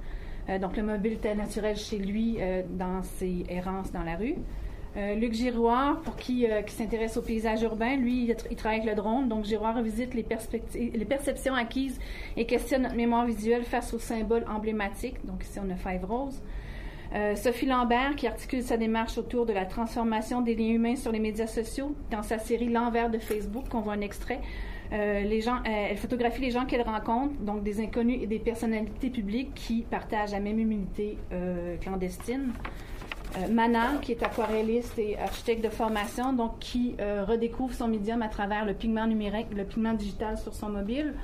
Euh, 0.53 0.59
donc, 0.59 0.77
le 0.77 0.83
mobile 0.83 1.13
était 1.13 1.35
naturel 1.35 1.77
chez 1.77 1.99
lui 1.99 2.37
euh, 2.41 2.63
dans 2.69 3.03
ses 3.03 3.45
errances 3.49 3.93
dans 3.93 4.03
la 4.03 4.17
rue. 4.17 4.37
Euh, 4.97 5.15
Luc 5.15 5.33
Giroir, 5.33 6.01
pour 6.03 6.17
qui, 6.17 6.47
qui 6.67 6.75
s'intéresse 6.75 7.17
au 7.17 7.23
paysage 7.23 7.63
urbain, 7.63 7.97
lui, 7.97 8.31
il, 8.51 8.57
travaille 8.57 8.81
avec 8.81 8.91
le 8.91 8.95
drone. 8.95 9.29
Donc, 9.29 9.47
Giroir 9.47 9.75
revisite 9.75 10.13
les, 10.15 10.23
perceptions 11.05 11.55
acquises 11.55 11.99
et 12.37 12.45
questionne 12.45 12.83
notre 12.83 12.97
mémoire 12.97 13.25
visuelle 13.25 13.65
face 13.65 13.95
aux 13.95 13.99
symboles 13.99 14.45
emblématiques. 14.49 15.25
Donc, 15.25 15.45
ici, 15.45 15.59
on 15.65 15.71
a 15.71 15.77
Five 15.77 16.05
Rose. 16.05 16.43
Sophie 17.37 17.67
Lambert, 17.67 18.17
qui 18.17 18.27
articule 18.27 18.63
sa 18.63 18.79
démarche 18.79 19.19
autour 19.19 19.45
de 19.45 19.53
la 19.53 19.67
transformation 19.67 20.41
des 20.41 20.55
liens 20.55 20.73
humains 20.73 20.97
sur 20.97 21.13
les 21.13 21.21
médias 21.21 21.47
sociaux 21.47 21.95
dans 22.11 22.23
sa 22.23 22.39
série 22.39 22.71
L'envers 22.71 23.11
de 23.11 23.19
Facebook, 23.19 23.69
qu'on 23.69 23.81
voit 23.81 23.93
un 23.93 24.01
extrait. 24.01 24.41
Euh, 24.93 25.25
euh, 25.25 25.59
elle 25.65 25.97
photographie 25.97 26.43
les 26.43 26.51
gens 26.51 26.67
qu'elle 26.67 26.83
rencontre, 26.83 27.35
donc 27.41 27.63
des 27.63 27.81
inconnus 27.81 28.19
et 28.23 28.27
des 28.27 28.39
personnalités 28.39 29.11
publiques 29.11 29.55
qui 29.55 29.83
partagent 29.83 30.33
la 30.33 30.41
même 30.41 30.59
humilité 30.59 31.17
euh, 31.33 31.77
clandestine. 31.79 32.53
Mana, 33.51 33.93
qui 34.03 34.13
est 34.13 34.23
aquarelliste 34.23 34.99
et 34.99 35.19
architecte 35.19 35.65
de 35.65 35.71
formation, 35.71 36.35
donc 36.35 36.59
qui 36.59 36.97
redécouvre 36.99 37.73
son 37.73 37.89
médium 37.89 38.21
à 38.21 38.29
travers 38.29 38.67
le 38.67 38.75
pigment 38.75 39.07
numérique, 39.07 39.47
le 39.57 39.65
pigment 39.65 39.95
digital 39.95 40.37
sur 40.37 40.53
son 40.53 40.69
mobile. 40.69 41.15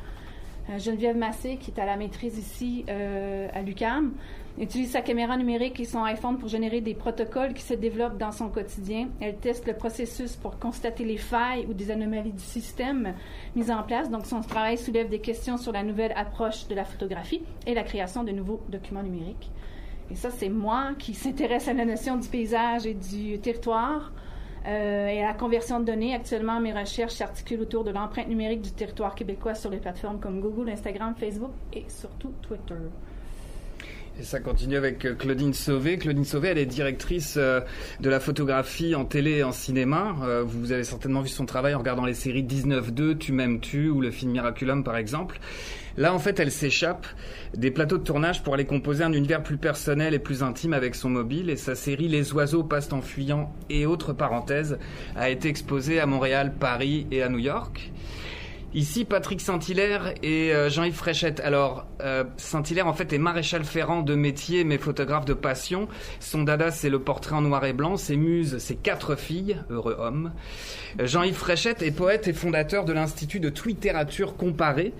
Geneviève 0.78 1.18
Massé, 1.18 1.58
qui 1.58 1.70
est 1.70 1.78
à 1.78 1.84
la 1.84 1.98
maîtrise 1.98 2.38
ici 2.38 2.86
à 2.88 3.60
l'UCAM, 3.60 4.12
utilise 4.60 4.90
sa 4.90 5.02
caméra 5.02 5.36
numérique 5.36 5.78
et 5.80 5.84
son 5.84 6.02
iPhone 6.04 6.38
pour 6.38 6.48
générer 6.48 6.80
des 6.80 6.94
protocoles 6.94 7.54
qui 7.54 7.62
se 7.62 7.74
développent 7.74 8.18
dans 8.18 8.32
son 8.32 8.48
quotidien. 8.48 9.08
Elle 9.20 9.36
teste 9.36 9.66
le 9.66 9.74
processus 9.74 10.36
pour 10.36 10.58
constater 10.58 11.04
les 11.04 11.16
failles 11.16 11.66
ou 11.68 11.74
des 11.74 11.90
anomalies 11.90 12.32
du 12.32 12.42
système 12.42 13.14
mis 13.54 13.70
en 13.70 13.82
place. 13.82 14.10
Donc, 14.10 14.26
son 14.26 14.40
travail 14.40 14.78
soulève 14.78 15.08
des 15.08 15.20
questions 15.20 15.56
sur 15.56 15.72
la 15.72 15.82
nouvelle 15.82 16.12
approche 16.16 16.66
de 16.68 16.74
la 16.74 16.84
photographie 16.84 17.42
et 17.66 17.74
la 17.74 17.82
création 17.82 18.24
de 18.24 18.32
nouveaux 18.32 18.60
documents 18.68 19.02
numériques. 19.02 19.50
Et 20.10 20.14
ça, 20.14 20.30
c'est 20.30 20.48
moi 20.48 20.92
qui 20.98 21.14
s'intéresse 21.14 21.68
à 21.68 21.74
la 21.74 21.84
notion 21.84 22.16
du 22.16 22.28
paysage 22.28 22.86
et 22.86 22.94
du 22.94 23.38
territoire. 23.38 24.12
Euh, 24.66 25.06
et 25.06 25.22
à 25.22 25.28
la 25.28 25.34
conversion 25.34 25.80
de 25.80 25.84
données. 25.84 26.14
Actuellement, 26.14 26.60
mes 26.60 26.72
recherches 26.72 27.14
s'articulent 27.14 27.62
autour 27.62 27.84
de 27.84 27.90
l'empreinte 27.90 28.28
numérique 28.28 28.60
du 28.60 28.72
territoire 28.72 29.14
québécois 29.14 29.54
sur 29.54 29.70
les 29.70 29.78
plateformes 29.78 30.18
comme 30.18 30.40
Google, 30.40 30.68
Instagram, 30.68 31.14
Facebook 31.16 31.52
et 31.72 31.84
surtout 31.88 32.32
Twitter. 32.42 32.74
Et 34.20 34.24
ça 34.24 34.40
continue 34.40 34.76
avec 34.76 35.04
euh, 35.04 35.14
Claudine 35.14 35.54
Sauvé. 35.54 35.96
Claudine 35.96 36.24
Sauvé, 36.24 36.48
elle 36.48 36.58
est 36.58 36.66
directrice 36.66 37.36
euh, 37.36 37.60
de 38.00 38.10
la 38.10 38.18
photographie 38.18 38.96
en 38.96 39.04
télé 39.04 39.36
et 39.36 39.42
en 39.44 39.52
cinéma. 39.52 40.16
Euh, 40.24 40.42
vous 40.44 40.72
avez 40.72 40.82
certainement 40.82 41.20
vu 41.20 41.28
son 41.28 41.46
travail 41.46 41.72
en 41.76 41.78
regardant 41.78 42.04
les 42.04 42.14
séries 42.14 42.42
19-2, 42.42 43.16
Tu 43.18 43.30
m'aimes 43.30 43.60
tu 43.60 43.88
ou 43.88 44.00
le 44.00 44.10
film 44.10 44.32
Miraculum 44.32 44.82
par 44.82 44.96
exemple. 44.96 45.38
Là, 45.96 46.12
en 46.12 46.18
fait, 46.18 46.40
elle 46.40 46.50
s'échappe 46.50 47.06
des 47.56 47.70
plateaux 47.70 47.98
de 47.98 48.02
tournage 48.02 48.42
pour 48.42 48.54
aller 48.54 48.64
composer 48.64 49.04
un 49.04 49.12
univers 49.12 49.42
plus 49.42 49.56
personnel 49.56 50.14
et 50.14 50.18
plus 50.18 50.42
intime 50.42 50.72
avec 50.72 50.96
son 50.96 51.10
mobile. 51.10 51.48
Et 51.48 51.56
sa 51.56 51.76
série 51.76 52.08
Les 52.08 52.32
oiseaux 52.32 52.64
passent 52.64 52.92
en 52.92 53.02
fuyant 53.02 53.52
et 53.70 53.86
autres 53.86 54.12
parenthèses 54.12 54.78
a 55.14 55.30
été 55.30 55.48
exposée 55.48 56.00
à 56.00 56.06
Montréal, 56.06 56.54
Paris 56.58 57.06
et 57.12 57.22
à 57.22 57.28
New 57.28 57.38
York. 57.38 57.92
Ici, 58.74 59.06
Patrick 59.06 59.40
Saint-Hilaire 59.40 60.12
et 60.22 60.52
euh, 60.52 60.68
Jean-Yves 60.68 60.94
Fréchette. 60.94 61.40
Alors, 61.40 61.86
euh, 62.02 62.24
Saint-Hilaire, 62.36 62.86
en 62.86 62.92
fait, 62.92 63.14
est 63.14 63.18
maréchal 63.18 63.64
ferrant 63.64 64.02
de 64.02 64.14
métier, 64.14 64.62
mais 64.64 64.76
photographe 64.76 65.24
de 65.24 65.32
passion. 65.32 65.88
Son 66.20 66.42
dada, 66.42 66.70
c'est 66.70 66.90
le 66.90 66.98
portrait 66.98 67.34
en 67.34 67.40
noir 67.40 67.64
et 67.64 67.72
blanc. 67.72 67.96
Ses 67.96 68.16
muses, 68.16 68.58
c'est 68.58 68.74
quatre 68.74 69.16
filles, 69.16 69.56
heureux 69.70 69.96
homme. 69.98 70.32
Euh, 71.00 71.06
Jean-Yves 71.06 71.34
Fréchette 71.34 71.82
est 71.82 71.92
poète 71.92 72.28
et 72.28 72.34
fondateur 72.34 72.84
de 72.84 72.92
l'Institut 72.92 73.40
de 73.40 73.52
littérature 73.64 74.36
comparée. 74.36 74.92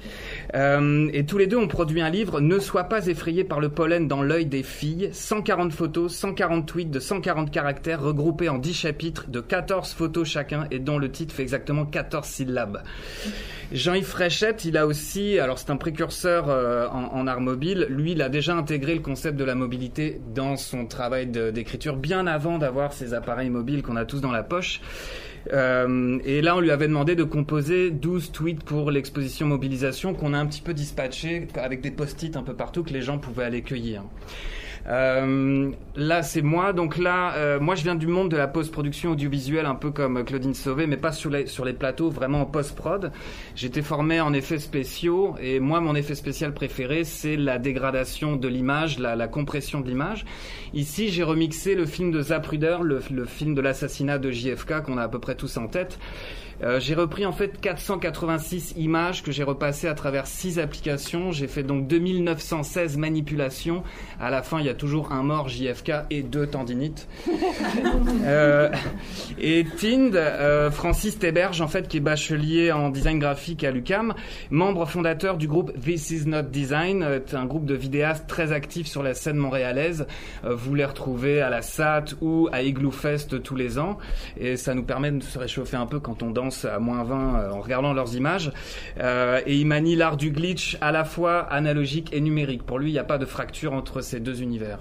Euh, 0.55 1.11
et 1.13 1.27
tous 1.27 1.39
les 1.39 1.47
deux 1.47 1.57
ont 1.57 1.69
produit 1.69 2.01
un 2.01 2.11
livre, 2.11 2.41
Ne 2.41 2.59
sois 2.59 2.85
pas 2.85 3.07
effrayé 3.07 3.45
par 3.45 3.61
le 3.61 3.69
pollen 3.69 4.09
dans 4.09 4.23
l'œil 4.23 4.47
des 4.47 4.63
filles. 4.63 5.11
140 5.13 5.73
photos, 5.73 6.15
140 6.15 6.67
tweets 6.67 6.91
de 6.91 7.01
140 7.01 7.51
caractères 7.51 8.01
regroupés 8.01 8.49
en 8.49 8.59
10 8.59 8.73
chapitres 8.75 9.29
de 9.29 9.41
14 9.41 9.93
photos 9.93 10.27
chacun 10.27 10.67
et 10.71 10.79
dont 10.79 10.99
le 10.99 11.11
titre 11.11 11.35
fait 11.35 11.43
exactement 11.43 11.85
14 11.85 12.27
syllabes. 12.27 12.83
Jean-Yves 13.71 14.07
Fréchette, 14.07 14.65
il 14.65 14.79
a 14.79 14.87
aussi, 14.87 15.39
alors 15.39 15.59
c'est 15.59 15.71
un 15.71 15.77
précurseur 15.77 16.49
euh, 16.49 16.89
en, 16.89 17.05
en, 17.05 17.27
art 17.27 17.43
mobile, 17.43 17.87
lui 17.91 18.13
il 18.13 18.23
a 18.23 18.31
déjà 18.31 18.57
intégré 18.57 18.95
le 18.95 19.01
concept 19.01 19.37
de 19.37 19.45
la 19.45 19.55
mobilité 19.55 20.21
dans 20.35 20.57
son 20.57 20.87
travail 20.87 21.27
d'écriture 21.27 21.97
bien 21.97 22.27
avant 22.27 22.57
d'avoir 22.57 22.95
ces 22.95 23.13
appareils 23.13 23.51
mobiles 23.51 23.83
qu'on 23.83 23.97
a 23.97 24.07
tous 24.07 24.23
dans 24.23 24.33
la 24.33 24.43
poche. 24.43 24.81
Euh, 25.53 26.19
et 26.25 26.41
là, 26.43 26.57
on 26.57 26.61
lui 26.61 26.71
avait 26.71 26.89
demandé 26.89 27.15
de 27.15 27.25
composer 27.25 27.91
12 27.91 28.33
tweets 28.33 28.65
pour 28.65 28.91
l'exposition 28.91 29.47
mobilisation 29.47 30.15
qu'on 30.15 30.35
a 30.35 30.39
un 30.39 30.47
petit 30.47 30.63
peu 30.63 30.75
dispatché 30.75 31.49
avec 31.55 31.81
des 31.81 31.91
post-it 31.91 32.37
un 32.37 32.43
peu 32.43 32.55
partout 32.55 32.83
que 32.83 32.93
les 32.93 33.03
gens 33.03 33.19
pouvaient 33.19 33.45
aller 33.45 33.63
cueillir. 33.63 34.03
Euh, 34.89 35.71
là, 35.97 36.23
c'est 36.23 36.43
moi. 36.43 36.73
Donc 36.73 36.97
là, 36.97 37.35
euh, 37.35 37.61
moi, 37.61 37.75
je 37.75 37.83
viens 37.83 37.95
du 37.95 38.07
monde 38.07 38.31
de 38.31 38.37
la 38.37 38.49
post-production 38.49 39.13
audiovisuelle, 39.13 39.67
un 39.67 39.75
peu 39.75 39.91
comme 39.91 40.25
Claudine 40.25 40.55
Sauvé, 40.55 40.87
mais 40.87 40.97
pas 40.97 41.13
sur 41.13 41.31
les, 41.31 41.47
sur 41.47 41.65
les 41.65 41.75
plateaux, 41.75 42.11
vraiment 42.11 42.43
en 42.43 42.47
post-prod. 42.47 43.13
J'étais 43.55 43.83
formé 43.83 44.21
en 44.21 44.33
effets 44.33 44.59
spéciaux, 44.59 45.35
et 45.41 45.61
moi, 45.61 45.81
mon 45.81 45.95
effet 45.95 46.15
spécial 46.15 46.55
préféré, 46.55 47.05
c'est 47.05 47.37
la 47.37 47.59
dégradation 47.59 48.37
de 48.37 48.49
l'image, 48.49 48.99
la, 48.99 49.15
la, 49.15 49.29
compression 49.29 49.81
de 49.81 49.89
l'image. 49.89 50.25
Ici, 50.73 51.11
j'ai 51.11 51.23
remixé 51.23 51.75
le 51.75 51.85
film 51.85 52.11
de 52.11 52.23
Zapruder, 52.23 52.79
le, 52.83 53.01
le 53.11 53.25
film 53.27 53.55
de 53.55 53.61
l'assassinat 53.61 54.19
de 54.19 54.31
JFK, 54.31 54.83
qu'on 54.83 54.97
a 54.97 55.03
à 55.03 55.09
peu 55.09 55.19
près 55.19 55.35
tous 55.35 55.57
en 55.59 55.69
tête. 55.69 55.99
Euh, 56.63 56.81
j'ai 56.81 56.95
repris 56.95 57.25
en 57.27 57.33
fait 57.33 57.61
486 57.61 58.75
images 58.77 59.23
que 59.23 59.33
j'ai 59.33 59.45
repassées 59.45 59.89
à 59.89 59.95
travers 59.95 60.27
6 60.27 60.59
applications. 60.59 61.33
J'ai 61.33 61.47
fait 61.47 61.63
donc 61.63 61.87
2916 61.87 62.97
manipulations. 62.97 63.83
À 64.21 64.31
la 64.31 64.43
fin, 64.43 64.61
il 64.61 64.67
y 64.67 64.69
a 64.69 64.75
toujours 64.75 65.13
un 65.13 65.23
mort 65.23 65.49
JFK 65.49 65.93
et 66.11 66.23
deux 66.23 66.47
tendinites. 66.47 67.09
euh, 68.25 68.71
et 69.39 69.65
Tind, 69.77 70.15
euh, 70.15 70.71
Francis 70.71 71.19
Teberge, 71.19 71.61
en 71.61 71.69
fait, 71.69 71.89
qui 71.89 71.99
est 71.99 72.01
bachelier 72.01 72.73
en 72.73 72.91
design 72.91 73.19
graphique 73.19 73.63
à 73.65 73.71
l'UCAM, 73.71 74.15
membre 74.51 74.87
fondateur 74.87 75.37
du 75.37 75.47
groupe 75.47 75.73
This 75.81 76.11
Is 76.11 76.27
Not 76.27 76.43
Design, 76.43 77.03
euh, 77.03 77.21
un 77.33 77.47
groupe 77.47 77.67
de 77.67 77.75
vidéastes 77.75 78.27
très 78.27 78.53
actifs 78.53 78.87
sur 78.87 79.03
la 79.03 79.15
scène 79.15 79.37
montréalaise. 79.37 80.07
Euh, 80.45 80.55
vous 80.55 80.75
les 80.75 80.85
retrouvez 80.85 81.41
à 81.41 81.51
la 81.51 81.63
SAT 81.63 82.17
ou 82.21 82.49
à 82.53 82.63
Igloo 82.63 82.91
Fest 82.91 83.43
tous 83.43 83.57
les 83.57 83.79
ans. 83.79 83.99
Et 84.39 84.57
ça 84.57 84.75
nous 84.75 84.85
permet 84.85 85.13
de 85.13 85.23
se 85.23 85.39
réchauffer 85.39 85.77
un 85.77 85.87
peu 85.87 86.01
quand 86.01 86.23
on 86.23 86.31
danse 86.31 86.48
à 86.65 86.79
moins 86.79 87.05
20 87.05 87.51
en 87.53 87.61
regardant 87.61 87.93
leurs 87.93 88.15
images. 88.15 88.53
Euh, 88.99 89.41
et 89.47 89.57
il 89.57 89.67
manie 89.67 89.97
l'art 89.97 90.17
du 90.17 90.31
glitch 90.31 90.77
à 90.81 90.93
la 90.93 91.05
fois 91.05 91.41
analogique 91.41 92.13
et 92.13 92.21
numérique. 92.21 92.65
Pour 92.65 92.79
lui, 92.79 92.91
il 92.91 92.93
n'y 92.93 92.99
a 92.99 93.05
pas 93.05 93.19
de 93.19 93.27
fracture 93.27 93.73
entre 93.73 94.01
ces 94.01 94.21
deux 94.21 94.43
univers. 94.43 94.81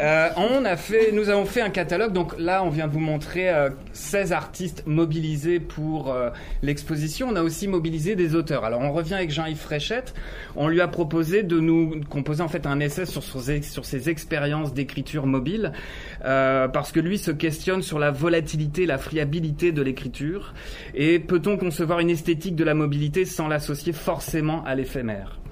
Euh, 0.00 0.28
on 0.36 0.64
a 0.64 0.76
fait, 0.76 1.12
nous 1.12 1.28
avons 1.28 1.44
fait 1.44 1.60
un 1.60 1.70
catalogue. 1.70 2.12
Donc 2.12 2.34
là, 2.38 2.62
on 2.64 2.70
vient 2.70 2.88
de 2.88 2.92
vous 2.92 3.00
montrer 3.00 3.50
euh, 3.50 3.70
16 3.92 4.32
artistes 4.32 4.82
mobilisés 4.86 5.60
pour 5.60 6.10
euh, 6.10 6.30
l'exposition. 6.62 7.28
On 7.30 7.36
a 7.36 7.42
aussi 7.42 7.68
mobilisé 7.68 8.16
des 8.16 8.34
auteurs. 8.34 8.64
Alors 8.64 8.80
on 8.80 8.92
revient 8.92 9.14
avec 9.14 9.30
Jean-Yves 9.30 9.58
Fréchette. 9.58 10.14
On 10.56 10.68
lui 10.68 10.80
a 10.80 10.88
proposé 10.88 11.42
de 11.42 11.60
nous 11.60 12.00
composer 12.08 12.42
en 12.42 12.48
fait 12.48 12.66
un 12.66 12.80
essai 12.80 13.06
sur, 13.06 13.22
ses 13.22 14.08
expériences 14.08 14.74
d'écriture 14.74 15.26
mobile, 15.26 15.72
euh, 16.24 16.68
parce 16.68 16.92
que 16.92 17.00
lui 17.00 17.18
se 17.18 17.30
questionne 17.30 17.82
sur 17.82 17.98
la 17.98 18.10
volatilité, 18.10 18.86
la 18.86 18.98
friabilité 18.98 19.72
de 19.72 19.82
l'écriture. 19.82 20.54
Et 20.94 21.18
peut-on 21.18 21.56
concevoir 21.56 22.00
une 22.00 22.10
esthétique 22.10 22.56
de 22.56 22.64
la 22.64 22.74
mobilité 22.74 23.24
sans 23.24 23.48
l'associer 23.48 23.92
forcément 23.92 24.64
à 24.64 24.74
l'éphémère? 24.74 25.43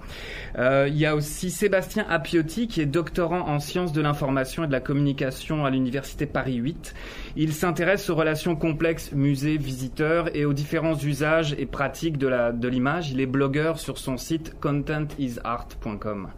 Il 0.59 0.96
y 0.96 1.07
a 1.07 1.14
aussi 1.14 1.51
Sébastien 1.51 2.05
Appiotti 2.09 2.68
qui 2.68 2.81
est 2.81 2.87
doctorant 2.87 3.48
en 3.48 3.59
sciences 3.59 3.92
de 3.92 4.01
l'information 4.01 4.64
et 4.64 4.66
de 4.66 4.72
la 4.72 4.81
communication 4.81 5.64
à 5.64 5.70
l'université 5.70 6.27
Paris 6.27 6.57
8. 6.57 6.94
Il 7.37 7.53
s'intéresse 7.53 8.11
aux 8.11 8.14
relations 8.14 8.57
complexes 8.57 9.12
musée-visiteur 9.12 10.35
et 10.37 10.44
aux 10.44 10.53
différents 10.53 10.96
usages 10.96 11.55
et 11.59 11.66
pratiques 11.66 12.18
de 12.18 12.68
l'image. 12.68 13.11
Il 13.11 13.20
est 13.20 13.27
blogueur 13.27 13.79
sur 13.79 13.98
son 13.98 14.16
site 14.16 14.55
contentisart.com. 14.61 16.29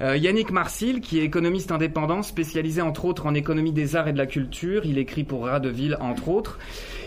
Euh, 0.00 0.16
Yannick 0.16 0.52
Marcil, 0.52 1.00
qui 1.00 1.18
est 1.18 1.24
économiste 1.24 1.72
indépendant, 1.72 2.22
spécialisé 2.22 2.80
entre 2.80 3.04
autres 3.04 3.26
en 3.26 3.34
économie 3.34 3.72
des 3.72 3.96
arts 3.96 4.06
et 4.06 4.12
de 4.12 4.18
la 4.18 4.26
culture. 4.26 4.86
Il 4.86 4.96
écrit 4.96 5.24
pour 5.24 5.46
Radeville, 5.46 5.96
entre 6.00 6.28
autres. 6.28 6.58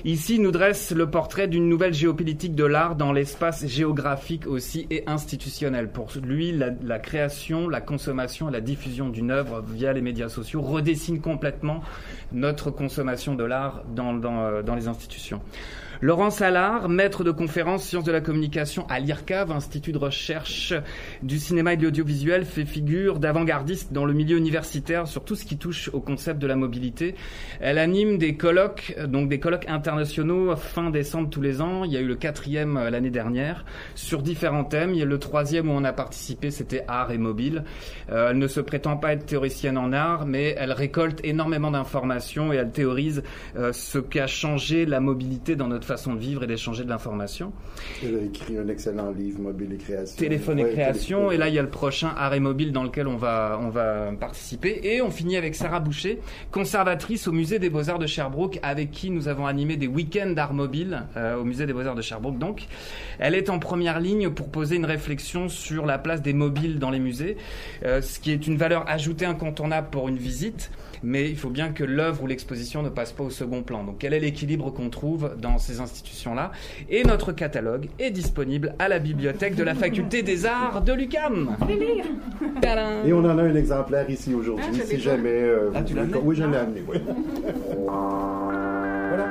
Ici, 0.04 0.40
nous 0.40 0.52
dresse 0.52 0.92
le 0.92 1.10
portrait 1.10 1.48
d'une 1.48 1.70
nouvelle 1.70 1.94
géopolitique 1.94 2.54
de 2.54 2.66
l'art 2.66 2.96
dans 2.96 3.14
l'espace 3.14 3.66
géographique 3.66 4.46
aussi 4.46 4.88
et 4.90 5.04
institutionnel. 5.08 5.90
Pour 5.90 6.10
lui, 6.22 6.52
la, 6.52 7.00
création, 7.00 7.70
la 7.70 7.80
consommation 7.80 8.50
et 8.50 8.52
la 8.52 8.62
diffusion 8.62 9.10
d'une 9.10 9.32
œuvre 9.32 9.64
via 9.66 9.94
les 9.94 10.02
médias 10.02 10.28
sociaux 10.28 10.62
redessine 10.62 11.22
complètement 11.22 11.82
notre 12.34 12.72
consommation 12.72 13.36
de 13.36 13.44
l'art 13.44 13.84
dans, 13.96 14.20
euh, 14.22 14.64
dans 14.64 14.76
les 14.76 14.88
institutions. 14.88 15.42
Laurent 16.04 16.32
Salard, 16.32 16.90
maître 16.90 17.24
de 17.24 17.30
conférences 17.30 17.84
sciences 17.84 18.06
de 18.06 18.12
la 18.12 18.22
communication 18.22 18.88
à 18.90 19.00
l'IRCAV, 19.00 19.52
Institut 19.52 19.92
de 19.92 20.00
recherche 20.00 20.74
du 21.22 21.38
cinéma 21.38 21.74
et 21.74 21.78
de 21.78 21.84
l'audiovisuel, 21.84 22.44
fait 22.44 22.66
figure 22.66 23.20
d'avant-gardiste 23.20 23.94
dans 23.94 24.06
le 24.06 24.14
milieu 24.14 24.36
universitaire 24.36 25.08
sur 25.08 25.24
tout 25.24 25.36
ce 25.36 25.46
qui 25.46 25.58
touche 25.58 25.92
au 25.94 26.00
concept 26.00 26.40
de 26.40 26.48
la 26.48 26.56
mobilité. 26.56 27.14
Elle 27.60 27.78
anime 27.78 28.18
des 28.18 28.36
colloques, 28.36 28.96
donc 29.10 29.30
des 29.30 29.40
colloques 29.40 29.70
internationaux 29.70 30.56
fin 30.56 30.90
décembre 30.90 31.30
tous 31.30 31.42
les 31.42 31.62
ans. 31.62 31.84
Il 31.84 31.92
y 31.92 31.98
a 31.98 32.00
eu 32.00 32.08
le 32.08 32.16
quatrième 32.16 32.80
l'année 32.90 33.12
dernière 33.12 33.64
sur 33.94 34.24
différents 34.24 34.64
thèmes. 34.64 34.96
Il 34.96 34.98
y 34.98 35.04
a 35.04 35.06
le 35.06 35.20
troisième 35.20 35.70
où 35.70 35.74
on 35.74 35.84
a 35.84 35.94
participé, 35.94 36.50
c'était 36.50 36.84
art 36.88 37.12
et 37.12 37.20
mobile. 37.20 37.64
Euh, 38.12 38.32
elle 38.32 38.40
ne 38.40 38.48
se 38.48 38.60
prétend 38.60 38.98
pas 38.98 39.14
être 39.14 39.28
théoricienne 39.28 39.78
en 39.78 39.94
art, 39.94 40.26
mais 40.26 40.56
elle 40.58 40.72
récolte 40.72 41.20
énormément 41.24 41.70
d'informations 41.70 42.52
et 42.52 42.56
elle 42.56 42.72
théorise 42.72 43.22
euh, 43.56 43.72
ce 43.72 44.00
qu'a 44.00 44.26
changé 44.26 44.88
la 44.88 45.00
mobilité 45.00 45.56
dans 45.56 45.68
notre 45.68 45.91
façon 45.92 46.14
de 46.14 46.20
vivre 46.20 46.44
et 46.44 46.48
d'échanger 46.48 46.86
de 46.86 46.90
l'information. 46.90 47.52
Elle 48.02 48.16
a 48.16 48.22
écrit 48.22 48.58
un 48.58 48.68
excellent 48.70 49.12
livre, 49.12 49.42
Mobile 49.42 49.74
et 49.74 49.78
Création. 49.78 50.18
Téléphone 50.18 50.60
et 50.60 50.64
ouais, 50.64 50.72
Création. 50.72 51.18
Téléphone. 51.18 51.36
Et 51.36 51.38
là, 51.38 51.50
il 51.50 51.56
y 51.56 51.60
a 51.60 51.62
le 51.62 51.70
prochain 51.70 52.14
Arrêt 52.16 52.40
Mobile 52.40 52.72
dans 52.72 52.84
lequel 52.84 53.08
on 53.08 53.18
va, 53.18 53.60
on 53.62 53.70
va 53.70 54.14
participer. 54.18 54.80
Et 54.84 55.02
on 55.02 55.12
finit 55.12 55.36
avec 55.36 55.54
Sarah 55.54 55.82
Boucher, 55.82 56.20
conservatrice 56.50 57.28
au 57.28 57.34
Musée 57.34 57.60
des 57.60 57.70
Beaux-Arts 57.70 58.00
de 58.00 58.08
Sherbrooke, 58.08 58.58
avec 58.64 58.92
qui 58.92 59.10
nous 59.10 59.28
avons 59.28 59.48
animé 59.48 59.76
des 59.76 59.88
week-ends 59.88 60.30
d'art 60.30 60.54
mobile 60.54 61.04
euh, 61.18 61.36
au 61.36 61.44
Musée 61.44 61.66
des 61.66 61.74
Beaux-Arts 61.74 61.96
de 61.96 62.02
Sherbrooke. 62.02 62.38
Donc, 62.38 62.68
elle 63.20 63.36
est 63.36 63.50
en 63.50 63.60
première 63.60 64.00
ligne 64.00 64.30
pour 64.30 64.48
poser 64.48 64.78
une 64.78 64.86
réflexion 64.86 65.50
sur 65.50 65.86
la 65.86 65.98
place 65.98 66.22
des 66.22 66.34
mobiles 66.34 66.80
dans 66.80 66.90
les 66.90 67.00
musées, 67.00 67.36
euh, 67.84 68.02
ce 68.02 68.22
qui 68.22 68.32
est 68.32 68.48
une 68.48 68.56
valeur 68.56 68.90
ajoutée 68.90 69.26
incontournable 69.26 69.90
pour 69.92 70.08
une 70.08 70.18
visite 70.18 70.72
mais 71.04 71.30
il 71.30 71.38
faut 71.38 71.50
bien 71.50 71.72
que 71.72 71.84
l'œuvre 71.84 72.24
ou 72.24 72.28
l'exposition 72.28 72.82
ne 72.84 72.90
passe 72.90 73.12
pas 73.12 73.24
au 73.24 73.30
second 73.30 73.64
plan. 73.64 73.84
Donc 73.84 73.98
quel 74.00 74.14
est 74.14 74.20
l'équilibre 74.20 74.72
qu'on 74.72 74.90
trouve 74.90 75.36
dans 75.38 75.58
ces 75.58 75.80
institutions-là? 75.80 76.52
Et 76.90 77.04
notre 77.04 77.32
catalogue 77.32 77.90
est 78.00 78.12
disponible 78.12 78.76
à 78.80 78.88
la 78.88 79.00
bibliothèque 79.00 79.56
de 79.56 79.64
la 79.64 79.76
Faculté 79.76 80.24
des 80.24 80.46
Arts 80.46 80.82
de 80.82 80.94
l'UCAM. 80.94 81.56
Et 83.06 83.14
on 83.14 83.20
en 83.20 83.38
a 83.38 83.44
un 83.44 83.56
exemplaire 83.56 84.10
ici 84.10 84.34
aujourd'hui, 84.34 84.82
ah, 84.82 84.86
si 84.86 85.00
jamais... 85.00 85.30
Euh, 85.30 85.72
ah, 85.74 85.82
tu 85.84 85.94
l'as 85.94 86.04
Oui, 86.24 86.36
je 86.36 86.44
l'ai 86.44 86.58
amené, 86.58 86.84
oui. 86.88 86.98
voilà. 89.10 89.28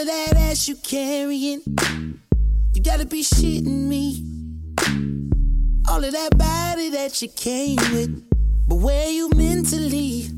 Of 0.00 0.06
that 0.06 0.36
ass 0.36 0.66
you 0.66 0.76
carrying, 0.76 1.60
you 2.72 2.82
gotta 2.82 3.04
be 3.04 3.22
shitting 3.22 3.86
me. 3.86 4.24
All 5.88 6.02
of 6.02 6.12
that 6.12 6.38
body 6.38 6.88
that 6.90 7.20
you 7.20 7.28
came 7.28 7.76
with, 7.92 8.24
but 8.66 8.76
where 8.76 9.10
you 9.10 9.28
mentally? 9.36 10.28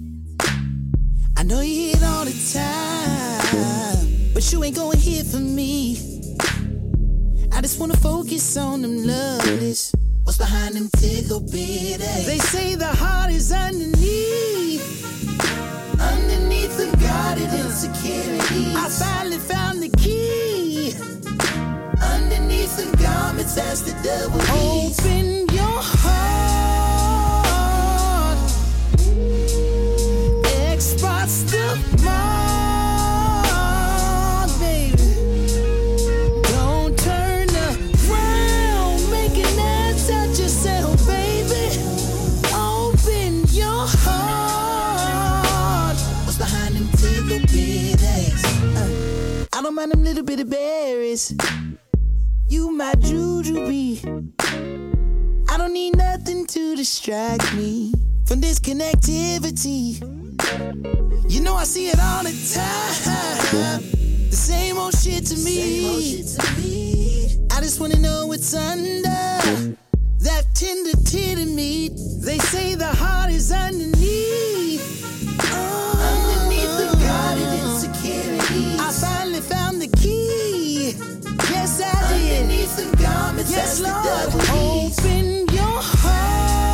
I 1.37 1.45
know 1.45 1.61
you 1.61 1.91
hit 1.91 2.03
all 2.03 2.25
the 2.25 2.33
time, 2.53 4.33
but 4.35 4.51
you 4.51 4.65
ain't 4.65 4.75
going 4.75 4.99
hit 4.99 5.27
for 5.27 5.39
me. 5.39 5.97
I 7.53 7.61
just 7.61 7.79
wanna 7.79 7.97
focus 7.97 8.57
on 8.57 8.83
them 8.83 9.05
lovelies. 9.05 9.95
What's 10.25 10.39
behind 10.39 10.75
them 10.75 10.89
tickle? 10.97 11.41
They 11.41 12.39
say 12.39 12.75
the 12.75 12.89
heart 12.89 13.31
is 13.31 13.53
underneath. 13.53 14.83
Underneath 16.11 16.77
the 16.77 16.89
guarded 16.97 17.53
insecurity. 17.55 18.75
I 18.75 18.89
finally 18.89 19.39
found 19.39 19.83
the 19.83 19.89
key. 19.91 20.95
Underneath 22.03 22.77
the 22.77 22.97
garments, 22.97 23.55
that's 23.55 23.83
the 23.83 23.95
devil. 24.03 24.41
Open 24.41 25.49
your 25.55 25.81
heart. 25.83 26.52
I 54.05 55.57
don't 55.57 55.73
need 55.73 55.97
nothing 55.97 56.45
to 56.47 56.75
distract 56.75 57.55
me 57.55 57.95
from 58.27 58.41
this 58.41 58.59
connectivity. 58.59 60.01
You 61.31 61.41
know 61.41 61.55
I 61.55 61.63
see 61.63 61.87
it 61.89 62.01
all 62.01 62.25
the 62.25 62.31
time. 62.53 63.81
The 64.29 64.37
same 64.37 64.77
old 64.77 64.97
shit 64.99 65.27
to 65.27 65.37
me. 65.45 66.23
I 67.53 67.61
just 67.61 67.79
wanna 67.79 67.99
know 67.99 68.27
what's 68.27 68.53
under 68.55 69.03
that 70.19 70.47
tender 70.55 70.97
titty 71.05 71.45
meat. 71.45 71.93
They 72.23 72.39
say 72.39 72.75
the 72.75 72.87
heart 72.89 73.31
is 73.31 73.53
underneath. 73.53 74.83
Oh. 75.53 75.95
underneath 76.11 76.77
the 76.79 76.97
guarded 77.07 77.53
insecurity. 77.61 78.77
I 78.81 78.91
finally 78.91 79.41
found 79.41 79.81
the 79.81 79.89
key. 79.97 80.22
Yes, 83.51 83.81
Lord. 83.81 84.35
Open 84.51 85.32